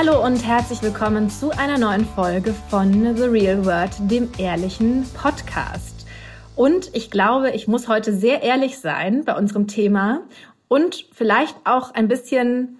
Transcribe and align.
Hallo 0.00 0.24
und 0.24 0.46
herzlich 0.46 0.80
willkommen 0.80 1.28
zu 1.28 1.50
einer 1.50 1.76
neuen 1.76 2.04
Folge 2.04 2.54
von 2.70 3.16
The 3.16 3.24
Real 3.24 3.66
World, 3.66 3.90
dem 3.98 4.30
ehrlichen 4.38 5.04
Podcast. 5.12 6.06
Und 6.54 6.94
ich 6.94 7.10
glaube, 7.10 7.50
ich 7.50 7.66
muss 7.66 7.88
heute 7.88 8.14
sehr 8.14 8.44
ehrlich 8.44 8.78
sein 8.78 9.24
bei 9.24 9.36
unserem 9.36 9.66
Thema 9.66 10.20
und 10.68 11.04
vielleicht 11.10 11.56
auch 11.64 11.94
ein 11.94 12.06
bisschen, 12.06 12.78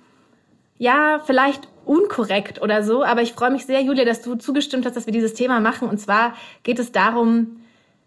ja, 0.77 1.20
vielleicht 1.27 1.66
unkorrekt 1.84 2.62
oder 2.62 2.84
so. 2.84 3.02
Aber 3.02 3.20
ich 3.20 3.32
freue 3.32 3.50
mich 3.50 3.66
sehr, 3.66 3.82
Julia, 3.82 4.05
dass 4.05 4.22
du 4.22 4.36
zugestimmt 4.36 4.86
hast, 4.86 4.94
dass 4.96 5.06
wir 5.06 5.12
dieses 5.12 5.34
Thema 5.34 5.58
machen. 5.58 5.88
Und 5.88 5.98
zwar 5.98 6.34
geht 6.62 6.78
es 6.78 6.92
darum, 6.92 7.62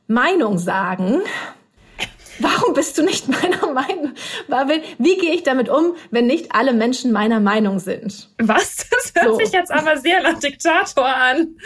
Meinung 0.08 0.58
sagen. 0.58 1.20
Warum 2.42 2.74
bist 2.74 2.98
du 2.98 3.04
nicht 3.04 3.28
meiner 3.42 3.72
Meinung? 3.72 4.14
Wie 4.98 5.18
gehe 5.18 5.34
ich 5.34 5.44
damit 5.44 5.70
um, 5.70 5.96
wenn 6.10 6.28
nicht 6.28 6.54
alle 6.54 6.74
Menschen 6.74 7.12
meiner 7.12 7.40
Meinung 7.40 7.80
sind? 7.80 8.30
Was? 8.40 8.88
Das 8.92 9.14
hört 9.16 9.34
so. 9.34 9.46
sich 9.46 9.52
jetzt 9.52 9.72
aber 9.72 9.98
sehr 9.98 10.22
nach 10.22 10.40
Diktator 10.40 11.06
an. 11.06 11.58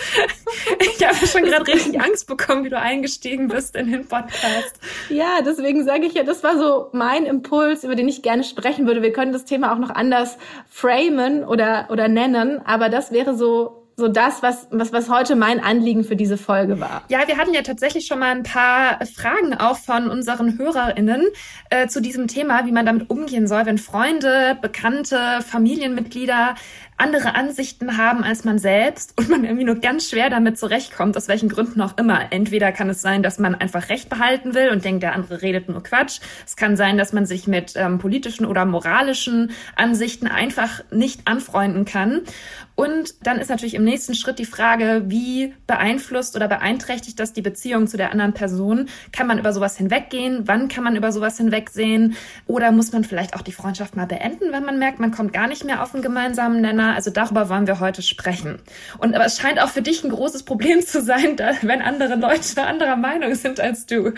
Ich 0.80 1.06
habe 1.06 1.28
schon 1.28 1.44
gerade 1.44 1.68
richtig 1.68 2.00
Angst 2.02 2.28
bekommen, 2.28 2.64
wie 2.64 2.70
du 2.70 2.80
eingestiegen 2.80 3.50
bist 3.50 3.76
in 3.76 3.92
den 3.92 4.08
Podcast. 4.08 4.80
Ja, 5.10 5.42
deswegen 5.46 5.84
sage 5.84 6.06
ich 6.06 6.14
ja, 6.14 6.24
das 6.24 6.44
war 6.44 6.58
so 6.58 6.90
mein 6.94 7.26
Impuls, 7.26 7.84
über 7.84 7.96
den 7.96 8.08
ich 8.08 8.22
gerne 8.22 8.44
sprechen 8.44 8.88
würde. 8.88 9.02
Wir 9.02 9.14
können 9.14 9.34
das 9.34 9.46
Thema 9.46 9.74
auch 9.74 9.78
noch 9.78 9.90
anders 9.90 10.38
framen 10.70 11.44
oder, 11.44 11.88
oder 11.90 12.08
nennen, 12.08 12.62
aber 12.66 12.90
das 12.90 13.12
wäre 13.12 13.36
so 13.36 13.85
so 13.98 14.08
das, 14.10 14.44
was, 14.44 14.68
was, 14.72 14.92
was 14.92 15.10
heute 15.10 15.36
mein 15.36 15.60
Anliegen 15.60 16.04
für 16.04 16.16
diese 16.16 16.38
Folge 16.38 16.80
war. 16.80 17.04
Ja, 17.08 17.28
wir 17.28 17.38
hatten 17.38 17.54
ja 17.54 17.62
tatsächlich 17.62 18.08
schon 18.08 18.20
mal 18.20 18.32
ein 18.32 18.44
paar 18.44 19.00
Fragen 19.06 19.54
auch 19.54 19.78
von 19.78 20.10
unseren 20.10 20.58
HörerInnen 20.58 21.28
äh, 21.70 21.88
zu 21.88 22.02
diesem 22.02 22.28
Thema, 22.28 22.66
wie 22.66 22.72
man 22.72 22.86
damit 22.86 23.10
umgehen 23.10 23.48
soll, 23.48 23.66
wenn 23.66 23.78
Freunde, 23.78 24.58
Bekannte, 24.62 25.40
Familienmitglieder 25.48 26.56
andere 26.98 27.36
Ansichten 27.36 27.98
haben 27.98 28.24
als 28.24 28.46
man 28.46 28.58
selbst 28.58 29.14
und 29.18 29.30
man 29.30 29.44
irgendwie 29.44 29.66
nur 29.66 29.76
ganz 29.76 30.10
schwer 30.10 30.30
damit 30.30 30.58
zurechtkommt, 30.58 31.18
aus 31.18 31.28
welchen 31.28 31.50
Gründen 31.50 31.82
auch 31.82 31.98
immer. 31.98 32.32
Entweder 32.32 32.72
kann 32.72 32.90
es 32.90 33.02
sein, 33.02 33.22
dass 33.22 33.38
man 33.38 33.56
einfach 33.56 33.90
Recht 33.90 34.10
behalten 34.10 34.54
will 34.54 34.70
und 34.70 34.86
denkt, 34.86 35.04
der 35.04 35.14
andere 35.14 35.42
redet 35.42 35.68
nur 35.68 35.84
Quatsch. 35.84 36.20
Es 36.46 36.56
kann 36.56 36.78
sein, 36.78 36.98
dass 36.98 37.12
man 37.12 37.26
sich 37.26 37.48
mit 37.48 37.74
ähm, 37.76 38.00
politischen 38.00 38.46
oder 38.46 38.66
moralischen 38.66 39.52
Ansichten 39.76 40.28
einfach 40.28 40.84
nicht 40.92 41.28
anfreunden 41.28 41.86
kann. 41.86 42.22
Und 42.76 43.26
dann 43.26 43.40
ist 43.40 43.50
natürlich 43.50 43.76
im 43.76 43.86
nächsten 43.86 44.16
Schritt 44.16 44.38
die 44.38 44.46
Frage, 44.46 45.04
wie 45.08 45.54
beeinflusst 45.66 46.36
oder 46.36 46.48
beeinträchtigt 46.50 47.20
das 47.20 47.32
die 47.32 47.42
Beziehung 47.42 47.88
zu 47.88 47.96
der 47.96 48.12
anderen 48.12 48.34
Person? 48.34 48.90
Kann 49.14 49.28
man 49.28 49.40
über 49.40 49.54
sowas 49.54 49.78
hinweggehen? 49.78 50.44
Wann 50.46 50.68
kann 50.68 50.84
man 50.84 50.96
über 50.98 51.14
sowas 51.14 51.38
hinwegsehen? 51.38 52.16
Oder 52.48 52.72
muss 52.72 52.92
man 52.92 53.06
vielleicht 53.06 53.34
auch 53.34 53.42
die 53.42 53.54
Freundschaft 53.54 53.96
mal 53.96 54.08
beenden, 54.08 54.52
wenn 54.52 54.66
man 54.66 54.78
merkt, 54.78 55.00
man 55.00 55.12
kommt 55.12 55.32
gar 55.32 55.48
nicht 55.48 55.64
mehr 55.64 55.82
auf 55.84 55.94
einen 55.94 56.04
gemeinsamen 56.04 56.60
Nenner? 56.62 56.85
Also 56.94 57.10
darüber 57.10 57.50
wollen 57.50 57.68
wir 57.68 57.80
heute 57.80 58.02
sprechen. 58.02 58.60
Und 59.00 59.16
aber 59.16 59.26
es 59.26 59.40
scheint 59.40 59.60
auch 59.60 59.70
für 59.70 59.82
dich 59.82 60.04
ein 60.04 60.12
großes 60.12 60.44
Problem 60.44 60.82
zu 60.86 61.02
sein, 61.02 61.38
wenn 61.62 61.82
andere 61.82 62.16
Leute 62.16 62.64
anderer 62.64 62.96
Meinung 62.96 63.34
sind 63.36 63.60
als 63.60 63.86
du 63.86 64.14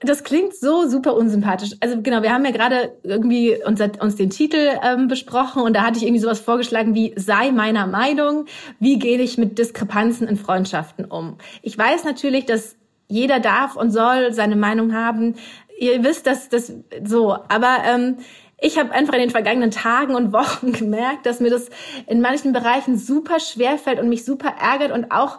das 0.00 0.22
klingt 0.22 0.54
so 0.54 0.88
super 0.88 1.14
unsympathisch. 1.16 1.70
Also 1.80 2.00
genau, 2.02 2.22
wir 2.22 2.32
haben 2.32 2.44
ja 2.44 2.52
gerade 2.52 2.92
irgendwie 3.02 3.56
uns, 3.64 3.80
uns 4.00 4.16
den 4.16 4.30
Titel 4.30 4.70
ähm, 4.82 5.08
besprochen 5.08 5.62
und 5.62 5.74
da 5.74 5.82
hatte 5.82 5.98
ich 5.98 6.04
irgendwie 6.04 6.20
sowas 6.20 6.40
vorgeschlagen 6.40 6.94
wie 6.94 7.14
sei 7.16 7.50
meiner 7.50 7.86
Meinung, 7.86 8.46
wie 8.78 8.98
gehe 8.98 9.18
ich 9.18 9.38
mit 9.38 9.58
Diskrepanzen 9.58 10.28
in 10.28 10.36
Freundschaften 10.36 11.04
um. 11.04 11.38
Ich 11.62 11.76
weiß 11.76 12.04
natürlich, 12.04 12.46
dass 12.46 12.76
jeder 13.08 13.40
darf 13.40 13.74
und 13.74 13.90
soll 13.90 14.32
seine 14.32 14.56
Meinung 14.56 14.94
haben. 14.94 15.34
Ihr 15.78 16.04
wisst, 16.04 16.26
dass 16.26 16.48
das 16.48 16.72
so, 17.04 17.32
aber 17.32 17.78
ähm, 17.84 18.18
ich 18.60 18.78
habe 18.78 18.92
einfach 18.92 19.14
in 19.14 19.20
den 19.20 19.30
vergangenen 19.30 19.70
Tagen 19.70 20.14
und 20.14 20.32
Wochen 20.32 20.72
gemerkt, 20.72 21.26
dass 21.26 21.40
mir 21.40 21.50
das 21.50 21.68
in 22.06 22.20
manchen 22.20 22.52
Bereichen 22.52 22.98
super 22.98 23.40
schwer 23.40 23.78
fällt 23.78 24.00
und 24.00 24.08
mich 24.08 24.24
super 24.24 24.54
ärgert 24.60 24.92
und 24.92 25.10
auch 25.10 25.38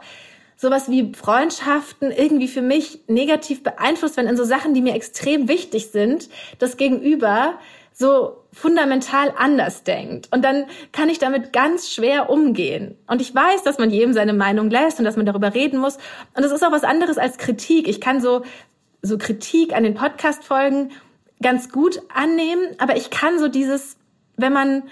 sowas 0.56 0.90
wie 0.90 1.13
Freundschaften 1.13 2.12
irgendwie 2.12 2.50
für 2.50 2.62
mich 2.62 3.00
negativ 3.07 3.63
beeinflusst, 3.63 4.18
wenn 4.18 4.28
in 4.28 4.35
so 4.35 4.44
Sachen, 4.44 4.74
die 4.74 4.81
mir 4.81 4.94
extrem 4.94 5.47
wichtig 5.47 5.88
sind, 5.88 6.30
das 6.59 6.75
Gegenüber 6.75 7.59
so 7.94 8.44
fundamental 8.52 9.34
anders 9.38 9.84
denkt. 9.84 10.28
Und 10.31 10.44
dann 10.44 10.66
kann 10.91 11.09
ich 11.09 11.19
damit 11.19 11.53
ganz 11.53 11.90
schwer 11.90 12.30
umgehen. 12.30 12.97
Und 13.07 13.22
ich 13.22 13.34
weiß, 13.34 13.63
dass 13.63 13.78
man 13.78 13.90
jedem 13.90 14.13
seine 14.13 14.34
Meinung 14.34 14.69
lässt 14.69 15.00
und 15.00 15.06
dass 15.06 15.18
man 15.18 15.25
darüber 15.25 15.53
reden 15.53 15.80
muss. 15.80 15.97
Und 16.36 16.44
es 16.44 16.51
ist 16.51 16.63
auch 16.63 16.72
was 16.72 16.84
anderes 16.84 17.18
als 17.18 17.38
Kritik. 17.38 17.88
Ich 17.88 18.01
kann 18.01 18.22
so, 18.22 18.44
so 19.01 19.18
Kritik 19.18 19.74
an 19.74 19.84
den 19.84 19.96
Podcast-Folgen 19.96 20.91
ganz 21.42 21.70
gut 21.70 22.02
annehmen, 22.14 22.76
aber 22.78 22.98
ich 22.98 23.10
kann 23.10 23.40
so 23.40 23.48
dieses, 23.48 23.98
wenn 24.38 24.54
man, 24.54 24.84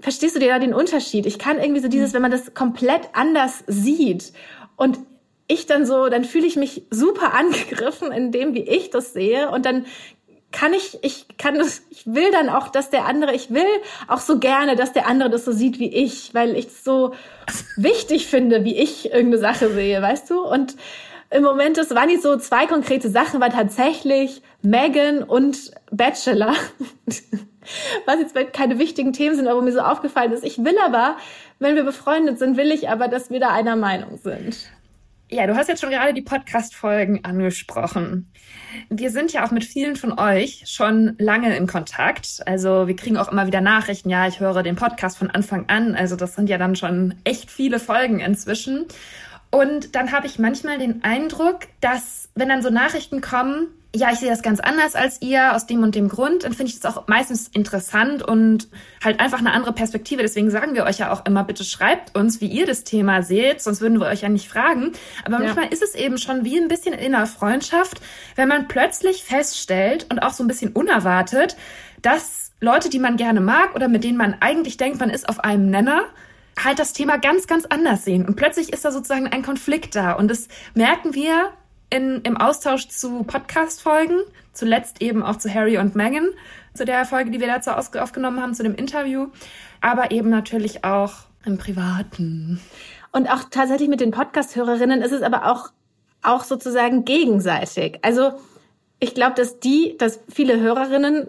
verstehst 0.00 0.36
du 0.36 0.40
dir 0.40 0.48
da 0.48 0.58
den 0.58 0.74
Unterschied? 0.74 1.26
Ich 1.26 1.38
kann 1.38 1.58
irgendwie 1.58 1.80
so 1.80 1.88
dieses, 1.88 2.12
wenn 2.12 2.22
man 2.22 2.30
das 2.30 2.54
komplett 2.54 3.10
anders 3.12 3.64
sieht 3.66 4.32
und 4.76 4.98
ich 5.48 5.66
dann 5.66 5.86
so, 5.86 6.08
dann 6.08 6.24
fühle 6.24 6.46
ich 6.46 6.56
mich 6.56 6.82
super 6.90 7.34
angegriffen 7.34 8.12
in 8.12 8.30
dem, 8.30 8.54
wie 8.54 8.62
ich 8.62 8.90
das 8.90 9.12
sehe. 9.12 9.50
Und 9.50 9.66
dann 9.66 9.86
kann 10.52 10.72
ich, 10.72 10.98
ich 11.02 11.26
kann 11.36 11.58
das, 11.58 11.82
ich 11.90 12.06
will 12.06 12.30
dann 12.30 12.48
auch, 12.48 12.68
dass 12.68 12.90
der 12.90 13.06
andere, 13.06 13.34
ich 13.34 13.50
will 13.50 13.66
auch 14.06 14.20
so 14.20 14.38
gerne, 14.38 14.76
dass 14.76 14.92
der 14.92 15.06
andere 15.06 15.30
das 15.30 15.44
so 15.44 15.52
sieht 15.52 15.78
wie 15.78 15.92
ich, 15.92 16.32
weil 16.34 16.56
ich 16.56 16.66
es 16.66 16.84
so 16.84 17.14
wichtig 17.76 18.26
finde, 18.26 18.64
wie 18.64 18.76
ich 18.76 19.06
irgendeine 19.06 19.38
Sache 19.38 19.72
sehe, 19.72 20.00
weißt 20.00 20.30
du? 20.30 20.40
Und 20.42 20.76
im 21.30 21.42
Moment, 21.42 21.76
das 21.76 21.94
waren 21.94 22.06
nicht 22.06 22.22
so 22.22 22.36
zwei 22.38 22.66
konkrete 22.66 23.10
Sachen, 23.10 23.40
war 23.40 23.50
tatsächlich 23.50 24.42
Megan 24.62 25.22
und 25.22 25.72
Bachelor. 25.90 26.54
Was 28.06 28.18
jetzt 28.18 28.52
keine 28.54 28.78
wichtigen 28.78 29.12
Themen 29.12 29.36
sind, 29.36 29.46
aber 29.46 29.60
mir 29.60 29.72
so 29.72 29.80
aufgefallen 29.80 30.32
ist. 30.32 30.44
Ich 30.44 30.58
will 30.58 30.76
aber, 30.82 31.18
wenn 31.58 31.76
wir 31.76 31.84
befreundet 31.84 32.38
sind, 32.38 32.56
will 32.56 32.72
ich 32.72 32.88
aber, 32.88 33.08
dass 33.08 33.30
wir 33.30 33.40
da 33.40 33.50
einer 33.50 33.76
Meinung 33.76 34.16
sind. 34.16 34.70
Ja, 35.30 35.46
du 35.46 35.54
hast 35.54 35.68
jetzt 35.68 35.82
schon 35.82 35.90
gerade 35.90 36.14
die 36.14 36.22
Podcast-Folgen 36.22 37.22
angesprochen. 37.26 38.32
Wir 38.88 39.10
sind 39.10 39.30
ja 39.34 39.44
auch 39.44 39.50
mit 39.50 39.62
vielen 39.62 39.96
von 39.96 40.18
euch 40.18 40.62
schon 40.64 41.16
lange 41.18 41.54
in 41.54 41.66
Kontakt. 41.66 42.40
Also 42.46 42.86
wir 42.88 42.96
kriegen 42.96 43.18
auch 43.18 43.30
immer 43.30 43.46
wieder 43.46 43.60
Nachrichten. 43.60 44.08
Ja, 44.08 44.26
ich 44.26 44.40
höre 44.40 44.62
den 44.62 44.76
Podcast 44.76 45.18
von 45.18 45.30
Anfang 45.30 45.68
an. 45.68 45.94
Also 45.94 46.16
das 46.16 46.34
sind 46.34 46.48
ja 46.48 46.56
dann 46.56 46.76
schon 46.76 47.14
echt 47.24 47.50
viele 47.50 47.78
Folgen 47.78 48.20
inzwischen. 48.20 48.86
Und 49.50 49.94
dann 49.94 50.12
habe 50.12 50.26
ich 50.26 50.38
manchmal 50.38 50.78
den 50.78 51.02
Eindruck, 51.04 51.60
dass 51.80 52.28
wenn 52.34 52.48
dann 52.48 52.62
so 52.62 52.70
Nachrichten 52.70 53.20
kommen, 53.20 53.68
ja, 53.96 54.12
ich 54.12 54.18
sehe 54.18 54.28
das 54.28 54.42
ganz 54.42 54.60
anders 54.60 54.94
als 54.94 55.22
ihr 55.22 55.54
aus 55.54 55.66
dem 55.66 55.82
und 55.82 55.94
dem 55.94 56.08
Grund, 56.08 56.44
dann 56.44 56.52
finde 56.52 56.70
ich 56.70 56.78
das 56.78 56.94
auch 56.94 57.08
meistens 57.08 57.48
interessant 57.48 58.22
und 58.22 58.68
halt 59.02 59.18
einfach 59.18 59.38
eine 59.38 59.52
andere 59.52 59.72
Perspektive. 59.72 60.20
Deswegen 60.20 60.50
sagen 60.50 60.74
wir 60.74 60.84
euch 60.84 60.98
ja 60.98 61.10
auch 61.10 61.24
immer, 61.24 61.42
bitte 61.42 61.64
schreibt 61.64 62.14
uns, 62.14 62.42
wie 62.42 62.48
ihr 62.48 62.66
das 62.66 62.84
Thema 62.84 63.22
seht, 63.22 63.62
sonst 63.62 63.80
würden 63.80 63.98
wir 63.98 64.06
euch 64.06 64.20
ja 64.20 64.28
nicht 64.28 64.48
fragen. 64.48 64.92
Aber 65.24 65.38
manchmal 65.38 65.64
ja. 65.66 65.70
ist 65.70 65.82
es 65.82 65.94
eben 65.94 66.18
schon 66.18 66.44
wie 66.44 66.58
ein 66.58 66.68
bisschen 66.68 66.92
in 66.92 67.12
der 67.12 67.26
Freundschaft, 67.26 68.00
wenn 68.36 68.48
man 68.48 68.68
plötzlich 68.68 69.24
feststellt 69.24 70.06
und 70.10 70.18
auch 70.18 70.32
so 70.32 70.44
ein 70.44 70.48
bisschen 70.48 70.72
unerwartet, 70.72 71.56
dass 72.02 72.52
Leute, 72.60 72.90
die 72.90 72.98
man 72.98 73.16
gerne 73.16 73.40
mag 73.40 73.74
oder 73.74 73.88
mit 73.88 74.04
denen 74.04 74.18
man 74.18 74.36
eigentlich 74.40 74.76
denkt, 74.76 75.00
man 75.00 75.10
ist 75.10 75.28
auf 75.28 75.40
einem 75.40 75.70
Nenner, 75.70 76.04
halt 76.64 76.78
das 76.78 76.92
Thema 76.92 77.18
ganz, 77.18 77.46
ganz 77.46 77.66
anders 77.66 78.04
sehen. 78.04 78.26
Und 78.26 78.36
plötzlich 78.36 78.72
ist 78.72 78.84
da 78.84 78.90
sozusagen 78.90 79.28
ein 79.28 79.42
Konflikt 79.42 79.94
da. 79.94 80.12
Und 80.12 80.28
das 80.28 80.48
merken 80.74 81.14
wir 81.14 81.52
in, 81.90 82.20
im 82.22 82.36
Austausch 82.36 82.88
zu 82.88 83.22
Podcast-Folgen, 83.24 84.20
zuletzt 84.52 85.00
eben 85.00 85.22
auch 85.22 85.36
zu 85.36 85.52
Harry 85.52 85.78
und 85.78 85.94
Meghan, 85.94 86.28
zu 86.74 86.84
der 86.84 87.04
Folge, 87.04 87.30
die 87.30 87.40
wir 87.40 87.46
dazu 87.46 87.70
aufgenommen 87.70 88.40
haben, 88.40 88.54
zu 88.54 88.62
dem 88.62 88.74
Interview, 88.74 89.28
aber 89.80 90.10
eben 90.10 90.30
natürlich 90.30 90.84
auch 90.84 91.14
im 91.44 91.58
Privaten. 91.58 92.60
Und 93.12 93.28
auch 93.28 93.44
tatsächlich 93.50 93.88
mit 93.88 94.00
den 94.00 94.10
Podcast-Hörerinnen 94.10 95.02
ist 95.02 95.12
es 95.12 95.22
aber 95.22 95.50
auch, 95.50 95.70
auch 96.22 96.44
sozusagen 96.44 97.04
gegenseitig. 97.04 97.98
Also 98.02 98.32
ich 99.00 99.14
glaube, 99.14 99.34
dass 99.34 99.60
die, 99.60 99.96
dass 99.98 100.20
viele 100.28 100.60
Hörerinnen 100.60 101.28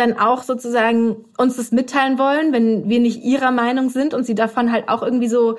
dann 0.00 0.18
auch 0.18 0.42
sozusagen 0.42 1.24
uns 1.36 1.56
das 1.56 1.70
mitteilen 1.70 2.18
wollen, 2.18 2.52
wenn 2.52 2.88
wir 2.88 3.00
nicht 3.00 3.22
ihrer 3.22 3.50
Meinung 3.50 3.90
sind 3.90 4.14
und 4.14 4.24
sie 4.24 4.34
davon 4.34 4.72
halt 4.72 4.88
auch 4.88 5.02
irgendwie 5.02 5.28
so 5.28 5.58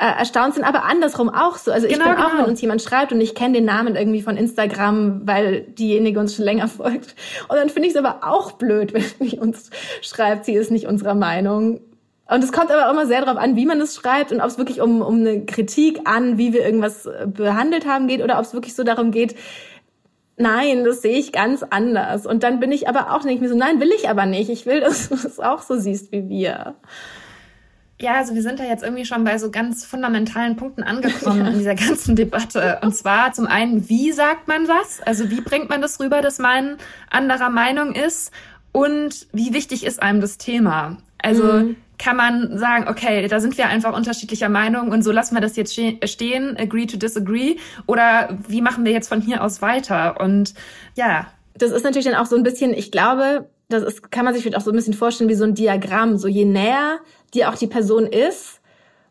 äh, 0.00 0.18
erstaunt 0.18 0.54
sind, 0.54 0.64
aber 0.64 0.84
andersrum 0.84 1.28
auch 1.28 1.58
so. 1.58 1.70
Also 1.72 1.86
ich 1.86 1.92
genau, 1.92 2.06
bin 2.06 2.14
auch, 2.14 2.30
genau. 2.30 2.42
wenn 2.44 2.50
uns 2.50 2.60
jemand 2.60 2.80
schreibt 2.80 3.12
und 3.12 3.20
ich 3.20 3.34
kenne 3.34 3.54
den 3.54 3.66
Namen 3.66 3.96
irgendwie 3.96 4.22
von 4.22 4.36
Instagram, 4.36 5.26
weil 5.26 5.62
diejenige 5.62 6.18
uns 6.18 6.34
schon 6.36 6.44
länger 6.46 6.68
folgt. 6.68 7.14
Und 7.48 7.56
dann 7.56 7.68
finde 7.68 7.88
ich 7.88 7.94
es 7.94 8.02
aber 8.02 8.20
auch 8.22 8.52
blöd, 8.52 8.94
wenn 8.94 9.28
die 9.28 9.38
uns 9.38 9.70
schreibt, 10.00 10.46
sie 10.46 10.54
ist 10.54 10.70
nicht 10.70 10.86
unserer 10.86 11.14
Meinung. 11.14 11.80
Und 12.30 12.44
es 12.44 12.52
kommt 12.52 12.70
aber 12.70 12.88
immer 12.88 13.06
sehr 13.06 13.24
darauf 13.24 13.42
an, 13.42 13.56
wie 13.56 13.66
man 13.66 13.80
es 13.80 13.96
schreibt 13.96 14.30
und 14.30 14.40
ob 14.40 14.46
es 14.46 14.56
wirklich 14.56 14.80
um, 14.80 15.02
um 15.02 15.16
eine 15.16 15.44
Kritik 15.44 16.02
an, 16.04 16.38
wie 16.38 16.52
wir 16.52 16.64
irgendwas 16.64 17.06
äh, 17.06 17.26
behandelt 17.26 17.86
haben 17.86 18.06
geht 18.06 18.22
oder 18.22 18.38
ob 18.38 18.44
es 18.44 18.54
wirklich 18.54 18.74
so 18.74 18.84
darum 18.84 19.10
geht, 19.10 19.34
nein, 20.40 20.84
das 20.84 21.02
sehe 21.02 21.16
ich 21.16 21.32
ganz 21.32 21.62
anders. 21.62 22.26
Und 22.26 22.42
dann 22.42 22.60
bin 22.60 22.72
ich 22.72 22.88
aber 22.88 23.14
auch 23.14 23.24
nicht 23.24 23.40
mehr 23.40 23.50
so, 23.50 23.56
nein, 23.56 23.80
will 23.80 23.90
ich 23.94 24.08
aber 24.08 24.26
nicht. 24.26 24.50
Ich 24.50 24.66
will, 24.66 24.80
dass 24.80 25.08
du 25.08 25.14
es 25.14 25.38
auch 25.38 25.62
so 25.62 25.78
siehst 25.78 26.12
wie 26.12 26.28
wir. 26.28 26.74
Ja, 28.00 28.14
also 28.14 28.34
wir 28.34 28.42
sind 28.42 28.58
da 28.58 28.64
jetzt 28.64 28.82
irgendwie 28.82 29.04
schon 29.04 29.24
bei 29.24 29.36
so 29.36 29.50
ganz 29.50 29.84
fundamentalen 29.84 30.56
Punkten 30.56 30.82
angekommen 30.82 31.40
ja. 31.44 31.48
in 31.48 31.58
dieser 31.58 31.74
ganzen 31.74 32.16
Debatte. 32.16 32.78
Und 32.82 32.96
zwar 32.96 33.32
zum 33.32 33.46
einen, 33.46 33.88
wie 33.90 34.10
sagt 34.12 34.48
man 34.48 34.68
was? 34.68 35.02
Also 35.02 35.30
wie 35.30 35.42
bringt 35.42 35.68
man 35.68 35.82
das 35.82 36.00
rüber, 36.00 36.22
dass 36.22 36.38
man 36.38 36.78
anderer 37.10 37.50
Meinung 37.50 37.94
ist? 37.94 38.32
Und 38.72 39.26
wie 39.32 39.52
wichtig 39.52 39.84
ist 39.84 40.00
einem 40.02 40.20
das 40.20 40.38
Thema? 40.38 40.96
Also 41.18 41.44
mhm 41.44 41.76
kann 42.00 42.16
man 42.16 42.56
sagen, 42.58 42.88
okay, 42.88 43.28
da 43.28 43.40
sind 43.40 43.58
wir 43.58 43.68
einfach 43.68 43.94
unterschiedlicher 43.94 44.48
Meinung 44.48 44.90
und 44.90 45.02
so 45.02 45.12
lassen 45.12 45.34
wir 45.34 45.42
das 45.42 45.54
jetzt 45.56 45.74
stehen, 45.74 46.56
agree 46.56 46.86
to 46.86 46.96
disagree 46.96 47.56
oder 47.86 48.38
wie 48.48 48.62
machen 48.62 48.86
wir 48.86 48.92
jetzt 48.92 49.08
von 49.08 49.20
hier 49.20 49.44
aus 49.44 49.60
weiter? 49.60 50.18
Und 50.20 50.54
ja. 50.96 51.26
Das 51.54 51.72
ist 51.72 51.84
natürlich 51.84 52.06
dann 52.06 52.14
auch 52.14 52.26
so 52.26 52.36
ein 52.36 52.42
bisschen, 52.42 52.72
ich 52.72 52.90
glaube, 52.90 53.50
das 53.68 53.82
ist, 53.82 54.10
kann 54.10 54.24
man 54.24 54.32
sich 54.32 54.42
vielleicht 54.42 54.56
auch 54.56 54.64
so 54.64 54.70
ein 54.70 54.76
bisschen 54.76 54.94
vorstellen 54.94 55.28
wie 55.28 55.34
so 55.34 55.44
ein 55.44 55.54
Diagramm. 55.54 56.16
So 56.16 56.26
je 56.26 56.46
näher 56.46 57.00
dir 57.34 57.50
auch 57.50 57.54
die 57.54 57.66
Person 57.66 58.06
ist, 58.06 58.60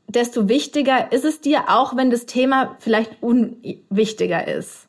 desto 0.08 0.50
wichtiger 0.50 1.12
ist 1.12 1.26
es 1.26 1.42
dir, 1.42 1.66
auch 1.68 1.96
wenn 1.96 2.10
das 2.10 2.26
Thema 2.26 2.76
vielleicht 2.80 3.22
unwichtiger 3.22 4.48
ist. 4.48 4.89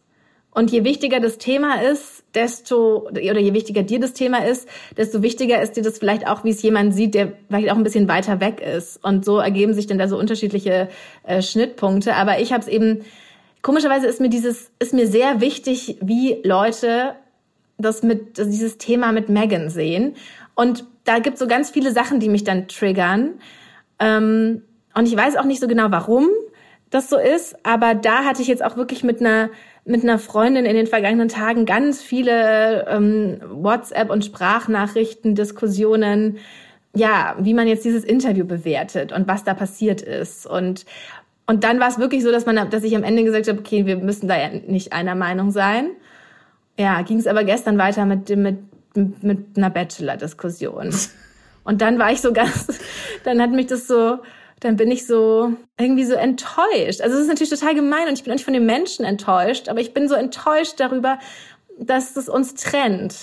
Und 0.53 0.73
je 0.73 0.83
wichtiger 0.85 1.21
das 1.21 1.39
Thema 1.39 1.81
ist, 1.81 2.25
desto, 2.35 3.09
oder 3.09 3.39
je 3.39 3.55
wichtiger 3.55 3.85
dir 3.85 4.01
das 4.01 4.15
Thema 4.15 4.45
ist, 4.45 4.69
desto 4.97 5.23
wichtiger 5.23 5.63
ist 5.63 5.77
dir 5.77 5.83
das 5.83 5.99
vielleicht 5.99 6.27
auch, 6.27 6.43
wie 6.43 6.51
es 6.51 6.63
jemand 6.63 6.93
sieht, 6.93 7.15
der 7.15 7.33
vielleicht 7.49 7.71
auch 7.71 7.77
ein 7.77 7.85
bisschen 7.85 8.09
weiter 8.09 8.41
weg 8.41 8.61
ist. 8.61 9.03
Und 9.05 9.25
so 9.25 9.39
ergeben 9.39 9.75
sich 9.75 9.87
dann 9.87 9.99
da 9.99 10.09
so 10.09 10.19
unterschiedliche 10.19 10.89
äh, 11.23 11.41
Schnittpunkte. 11.41 12.17
Aber 12.17 12.41
ich 12.41 12.53
habe 12.53 12.63
es 12.63 12.69
eben, 12.69 13.05
komischerweise 13.63 14.09
ist 14.09 14.21
mir 14.21 14.29
dieses, 14.29 14.73
ist 14.81 14.93
mir 14.93 15.07
sehr 15.07 15.41
wichtig, 15.41 15.99
wie 16.01 16.41
Leute 16.43 17.15
das 17.79 18.03
mit, 18.03 18.39
dieses 18.39 18.77
Thema 18.77 19.13
mit 19.13 19.29
Megan 19.29 19.71
sehen. 19.71 20.17
Und 20.57 20.85
da 21.05 21.21
gibt 21.21 21.35
es 21.35 21.41
so 21.41 21.47
ganz 21.47 21.71
viele 21.71 21.93
Sachen, 21.93 22.19
die 22.19 22.29
mich 22.29 22.43
dann 22.43 22.67
triggern. 22.67 23.35
Ähm, 24.01 24.63
und 24.95 25.07
ich 25.07 25.17
weiß 25.17 25.37
auch 25.37 25.45
nicht 25.45 25.61
so 25.61 25.69
genau, 25.69 25.87
warum 25.91 26.29
das 26.91 27.09
so 27.09 27.19
ist, 27.19 27.55
aber 27.65 27.95
da 27.95 28.25
hatte 28.25 28.43
ich 28.43 28.49
jetzt 28.49 28.65
auch 28.65 28.77
wirklich 28.77 29.05
mit 29.05 29.21
einer 29.21 29.51
mit 29.91 30.03
einer 30.03 30.19
Freundin 30.19 30.65
in 30.65 30.77
den 30.77 30.87
vergangenen 30.87 31.29
Tagen 31.29 31.67
ganz 31.67 32.01
viele 32.01 32.87
ähm, 32.89 33.41
WhatsApp- 33.51 34.11
und 34.11 34.25
Sprachnachrichten, 34.25 35.35
Diskussionen, 35.35 36.39
ja, 36.95 37.37
wie 37.39 37.55
man 37.55 37.67
jetzt 37.67 37.85
dieses 37.85 38.05
Interview 38.05 38.45
bewertet 38.45 39.13
und 39.13 39.29
was 39.29 39.45
da 39.45 39.53
passiert 39.55 40.01
ist. 40.01 40.47
Und, 40.47 40.87
und 41.47 41.65
dann 41.65 41.81
war 41.81 41.89
es 41.89 41.99
wirklich 41.99 42.23
so, 42.23 42.31
dass 42.31 42.47
man, 42.47 42.71
dass 42.71 42.85
ich 42.85 42.97
am 42.97 43.03
Ende 43.03 43.25
gesagt 43.25 43.49
habe, 43.49 43.59
okay, 43.59 43.87
wir 43.87 43.97
müssen 43.97 44.29
da 44.29 44.39
ja 44.39 44.49
nicht 44.49 44.93
einer 44.93 45.15
Meinung 45.15 45.51
sein. 45.51 45.91
Ja, 46.79 47.03
ging 47.03 47.19
es 47.19 47.27
aber 47.27 47.45
gestern 47.45 47.77
weiter 47.77 48.07
mit, 48.07 48.29
mit, 48.37 48.59
mit 48.95 49.57
einer 49.57 49.71
Bachelor-Diskussion. 49.71 50.95
Und 51.65 51.83
dann 51.83 51.99
war 51.99 52.11
ich 52.11 52.21
so 52.21 52.33
ganz, 52.33 52.81
dann 53.25 53.41
hat 53.41 53.51
mich 53.51 53.67
das 53.67 53.87
so, 53.87 54.19
dann 54.61 54.77
bin 54.77 54.91
ich 54.91 55.07
so 55.07 55.55
irgendwie 55.79 56.05
so 56.05 56.15
enttäuscht. 56.15 57.01
Also 57.01 57.17
es 57.17 57.23
ist 57.23 57.29
natürlich 57.29 57.51
total 57.51 57.75
gemein 57.75 58.09
und 58.09 58.15
ich 58.15 58.23
bin 58.23 58.33
auch 58.33 58.37
nicht 58.37 58.45
von 58.45 58.55
den 58.55 58.67
Menschen 58.67 59.05
enttäuscht, 59.05 59.69
aber 59.69 59.81
ich 59.81 59.95
bin 59.95 60.09
so 60.09 60.15
enttäuscht 60.15 60.75
darüber, 60.79 61.19
dass 61.79 62.17
es 62.17 62.29
uns 62.29 62.55
trennt. 62.55 63.17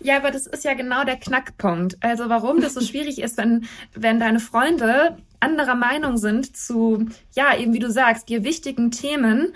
Ja, 0.00 0.16
aber 0.16 0.30
das 0.30 0.46
ist 0.46 0.64
ja 0.64 0.74
genau 0.74 1.04
der 1.04 1.16
Knackpunkt. 1.16 1.96
Also 2.00 2.28
warum 2.28 2.60
das 2.60 2.74
so 2.74 2.80
schwierig 2.80 3.20
ist, 3.20 3.36
wenn, 3.36 3.66
wenn 3.94 4.20
deine 4.20 4.40
Freunde 4.40 5.18
anderer 5.40 5.74
Meinung 5.74 6.16
sind 6.16 6.56
zu, 6.56 7.06
ja, 7.34 7.56
eben 7.56 7.72
wie 7.72 7.78
du 7.78 7.90
sagst, 7.90 8.28
dir 8.28 8.44
wichtigen 8.44 8.90
Themen. 8.90 9.52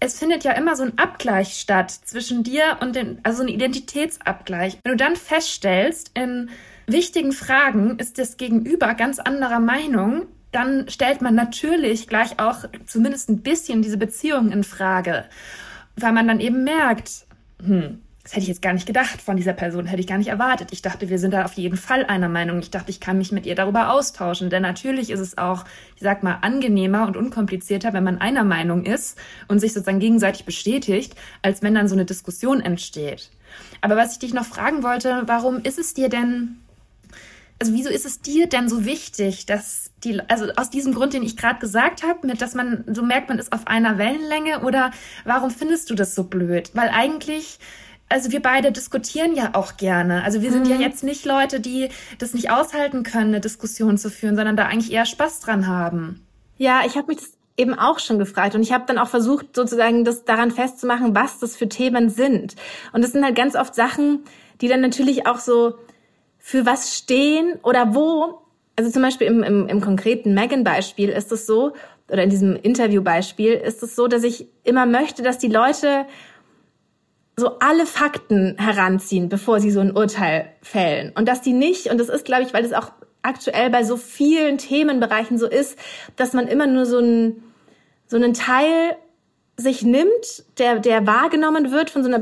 Es 0.00 0.18
findet 0.18 0.44
ja 0.44 0.52
immer 0.52 0.74
so 0.76 0.82
ein 0.82 0.98
Abgleich 0.98 1.60
statt 1.60 1.90
zwischen 1.90 2.42
dir 2.42 2.78
und 2.80 2.96
den, 2.96 3.20
also 3.22 3.42
ein 3.42 3.48
Identitätsabgleich. 3.48 4.78
Wenn 4.82 4.92
du 4.92 4.96
dann 4.96 5.16
feststellst, 5.16 6.10
in 6.14 6.50
wichtigen 6.86 7.32
Fragen 7.32 7.98
ist 7.98 8.18
das 8.18 8.36
Gegenüber 8.36 8.94
ganz 8.94 9.18
anderer 9.20 9.60
Meinung, 9.60 10.26
dann 10.52 10.88
stellt 10.88 11.22
man 11.22 11.34
natürlich 11.34 12.06
gleich 12.06 12.38
auch 12.38 12.64
zumindest 12.86 13.28
ein 13.28 13.42
bisschen 13.42 13.82
diese 13.82 13.96
Beziehung 13.96 14.52
in 14.52 14.64
Frage, 14.64 15.24
weil 15.96 16.12
man 16.12 16.28
dann 16.28 16.40
eben 16.40 16.64
merkt, 16.64 17.26
hm, 17.62 18.00
das 18.22 18.32
hätte 18.32 18.42
ich 18.42 18.48
jetzt 18.48 18.62
gar 18.62 18.72
nicht 18.72 18.86
gedacht 18.86 19.20
von 19.20 19.36
dieser 19.36 19.52
Person, 19.52 19.86
hätte 19.86 20.00
ich 20.00 20.06
gar 20.06 20.18
nicht 20.18 20.28
erwartet. 20.28 20.68
Ich 20.70 20.80
dachte, 20.80 21.08
wir 21.08 21.18
sind 21.18 21.34
da 21.34 21.44
auf 21.44 21.54
jeden 21.54 21.76
Fall 21.76 22.04
einer 22.04 22.28
Meinung. 22.28 22.60
Ich 22.60 22.70
dachte, 22.70 22.90
ich 22.90 23.00
kann 23.00 23.18
mich 23.18 23.32
mit 23.32 23.46
ihr 23.46 23.56
darüber 23.56 23.92
austauschen. 23.92 24.48
Denn 24.48 24.62
natürlich 24.62 25.10
ist 25.10 25.18
es 25.18 25.38
auch, 25.38 25.64
ich 25.96 26.02
sag 26.02 26.22
mal, 26.22 26.38
angenehmer 26.40 27.08
und 27.08 27.16
unkomplizierter, 27.16 27.92
wenn 27.92 28.04
man 28.04 28.20
einer 28.20 28.44
Meinung 28.44 28.84
ist 28.84 29.18
und 29.48 29.58
sich 29.58 29.72
sozusagen 29.72 29.98
gegenseitig 29.98 30.44
bestätigt, 30.44 31.16
als 31.42 31.62
wenn 31.62 31.74
dann 31.74 31.88
so 31.88 31.96
eine 31.96 32.04
Diskussion 32.04 32.60
entsteht. 32.60 33.30
Aber 33.80 33.96
was 33.96 34.12
ich 34.12 34.18
dich 34.20 34.34
noch 34.34 34.46
fragen 34.46 34.84
wollte, 34.84 35.22
warum 35.26 35.60
ist 35.60 35.80
es 35.80 35.92
dir 35.92 36.08
denn 36.08 36.58
also 37.62 37.74
wieso 37.74 37.90
ist 37.90 38.04
es 38.04 38.20
dir 38.20 38.48
denn 38.48 38.68
so 38.68 38.84
wichtig, 38.84 39.46
dass 39.46 39.92
die, 40.02 40.18
also 40.28 40.46
aus 40.56 40.68
diesem 40.68 40.94
Grund, 40.94 41.12
den 41.12 41.22
ich 41.22 41.36
gerade 41.36 41.60
gesagt 41.60 42.02
habe, 42.02 42.26
mit 42.26 42.42
dass 42.42 42.56
man 42.56 42.82
so 42.88 43.04
merkt, 43.04 43.28
man 43.28 43.38
ist 43.38 43.52
auf 43.52 43.68
einer 43.68 43.98
Wellenlänge 43.98 44.62
oder 44.62 44.90
warum 45.24 45.52
findest 45.52 45.88
du 45.88 45.94
das 45.94 46.16
so 46.16 46.24
blöd? 46.24 46.72
Weil 46.74 46.88
eigentlich 46.88 47.60
also 48.08 48.32
wir 48.32 48.42
beide 48.42 48.72
diskutieren 48.72 49.36
ja 49.36 49.50
auch 49.52 49.76
gerne. 49.76 50.24
Also 50.24 50.42
wir 50.42 50.50
sind 50.50 50.66
mhm. 50.66 50.72
ja 50.72 50.76
jetzt 50.80 51.04
nicht 51.04 51.24
Leute, 51.24 51.60
die 51.60 51.88
das 52.18 52.34
nicht 52.34 52.50
aushalten 52.50 53.04
können, 53.04 53.28
eine 53.28 53.40
Diskussion 53.40 53.96
zu 53.96 54.10
führen, 54.10 54.34
sondern 54.34 54.56
da 54.56 54.66
eigentlich 54.66 54.92
eher 54.92 55.06
Spaß 55.06 55.38
dran 55.38 55.68
haben. 55.68 56.26
Ja, 56.58 56.82
ich 56.84 56.96
habe 56.96 57.06
mich 57.06 57.18
das 57.18 57.30
eben 57.56 57.78
auch 57.78 58.00
schon 58.00 58.18
gefragt 58.18 58.56
und 58.56 58.62
ich 58.62 58.72
habe 58.72 58.84
dann 58.88 58.98
auch 58.98 59.08
versucht 59.08 59.54
sozusagen 59.54 60.04
das 60.04 60.24
daran 60.24 60.50
festzumachen, 60.50 61.14
was 61.14 61.38
das 61.38 61.56
für 61.56 61.68
Themen 61.68 62.10
sind. 62.10 62.56
Und 62.92 63.04
es 63.04 63.12
sind 63.12 63.24
halt 63.24 63.36
ganz 63.36 63.54
oft 63.54 63.74
Sachen, 63.74 64.24
die 64.60 64.68
dann 64.68 64.80
natürlich 64.80 65.26
auch 65.26 65.38
so 65.38 65.78
für 66.44 66.66
was 66.66 66.96
stehen 66.96 67.60
oder 67.62 67.94
wo. 67.94 68.42
Also 68.74 68.90
zum 68.90 69.00
Beispiel 69.00 69.28
im, 69.28 69.44
im, 69.44 69.68
im 69.68 69.80
konkreten 69.80 70.34
Megan-Beispiel 70.34 71.08
ist 71.08 71.30
es 71.30 71.46
so, 71.46 71.72
oder 72.08 72.24
in 72.24 72.30
diesem 72.30 72.56
Interview-Beispiel 72.56 73.52
ist 73.52 73.82
es 73.82 73.94
so, 73.94 74.08
dass 74.08 74.24
ich 74.24 74.48
immer 74.64 74.84
möchte, 74.84 75.22
dass 75.22 75.38
die 75.38 75.48
Leute 75.48 76.04
so 77.36 77.58
alle 77.60 77.86
Fakten 77.86 78.58
heranziehen, 78.58 79.28
bevor 79.28 79.60
sie 79.60 79.70
so 79.70 79.80
ein 79.80 79.96
Urteil 79.96 80.52
fällen. 80.62 81.12
Und 81.14 81.28
dass 81.28 81.42
die 81.42 81.52
nicht, 81.52 81.86
und 81.86 81.98
das 81.98 82.08
ist, 82.08 82.24
glaube 82.24 82.42
ich, 82.42 82.52
weil 82.52 82.64
das 82.64 82.72
auch 82.72 82.90
aktuell 83.22 83.70
bei 83.70 83.84
so 83.84 83.96
vielen 83.96 84.58
Themenbereichen 84.58 85.38
so 85.38 85.48
ist, 85.48 85.78
dass 86.16 86.32
man 86.32 86.48
immer 86.48 86.66
nur 86.66 86.86
so 86.86 86.98
einen, 86.98 87.44
so 88.08 88.16
einen 88.16 88.34
Teil 88.34 88.96
sich 89.56 89.82
nimmt, 89.84 90.44
der, 90.58 90.80
der 90.80 91.06
wahrgenommen 91.06 91.70
wird 91.70 91.88
von 91.88 92.02
so 92.02 92.08
einer 92.08 92.18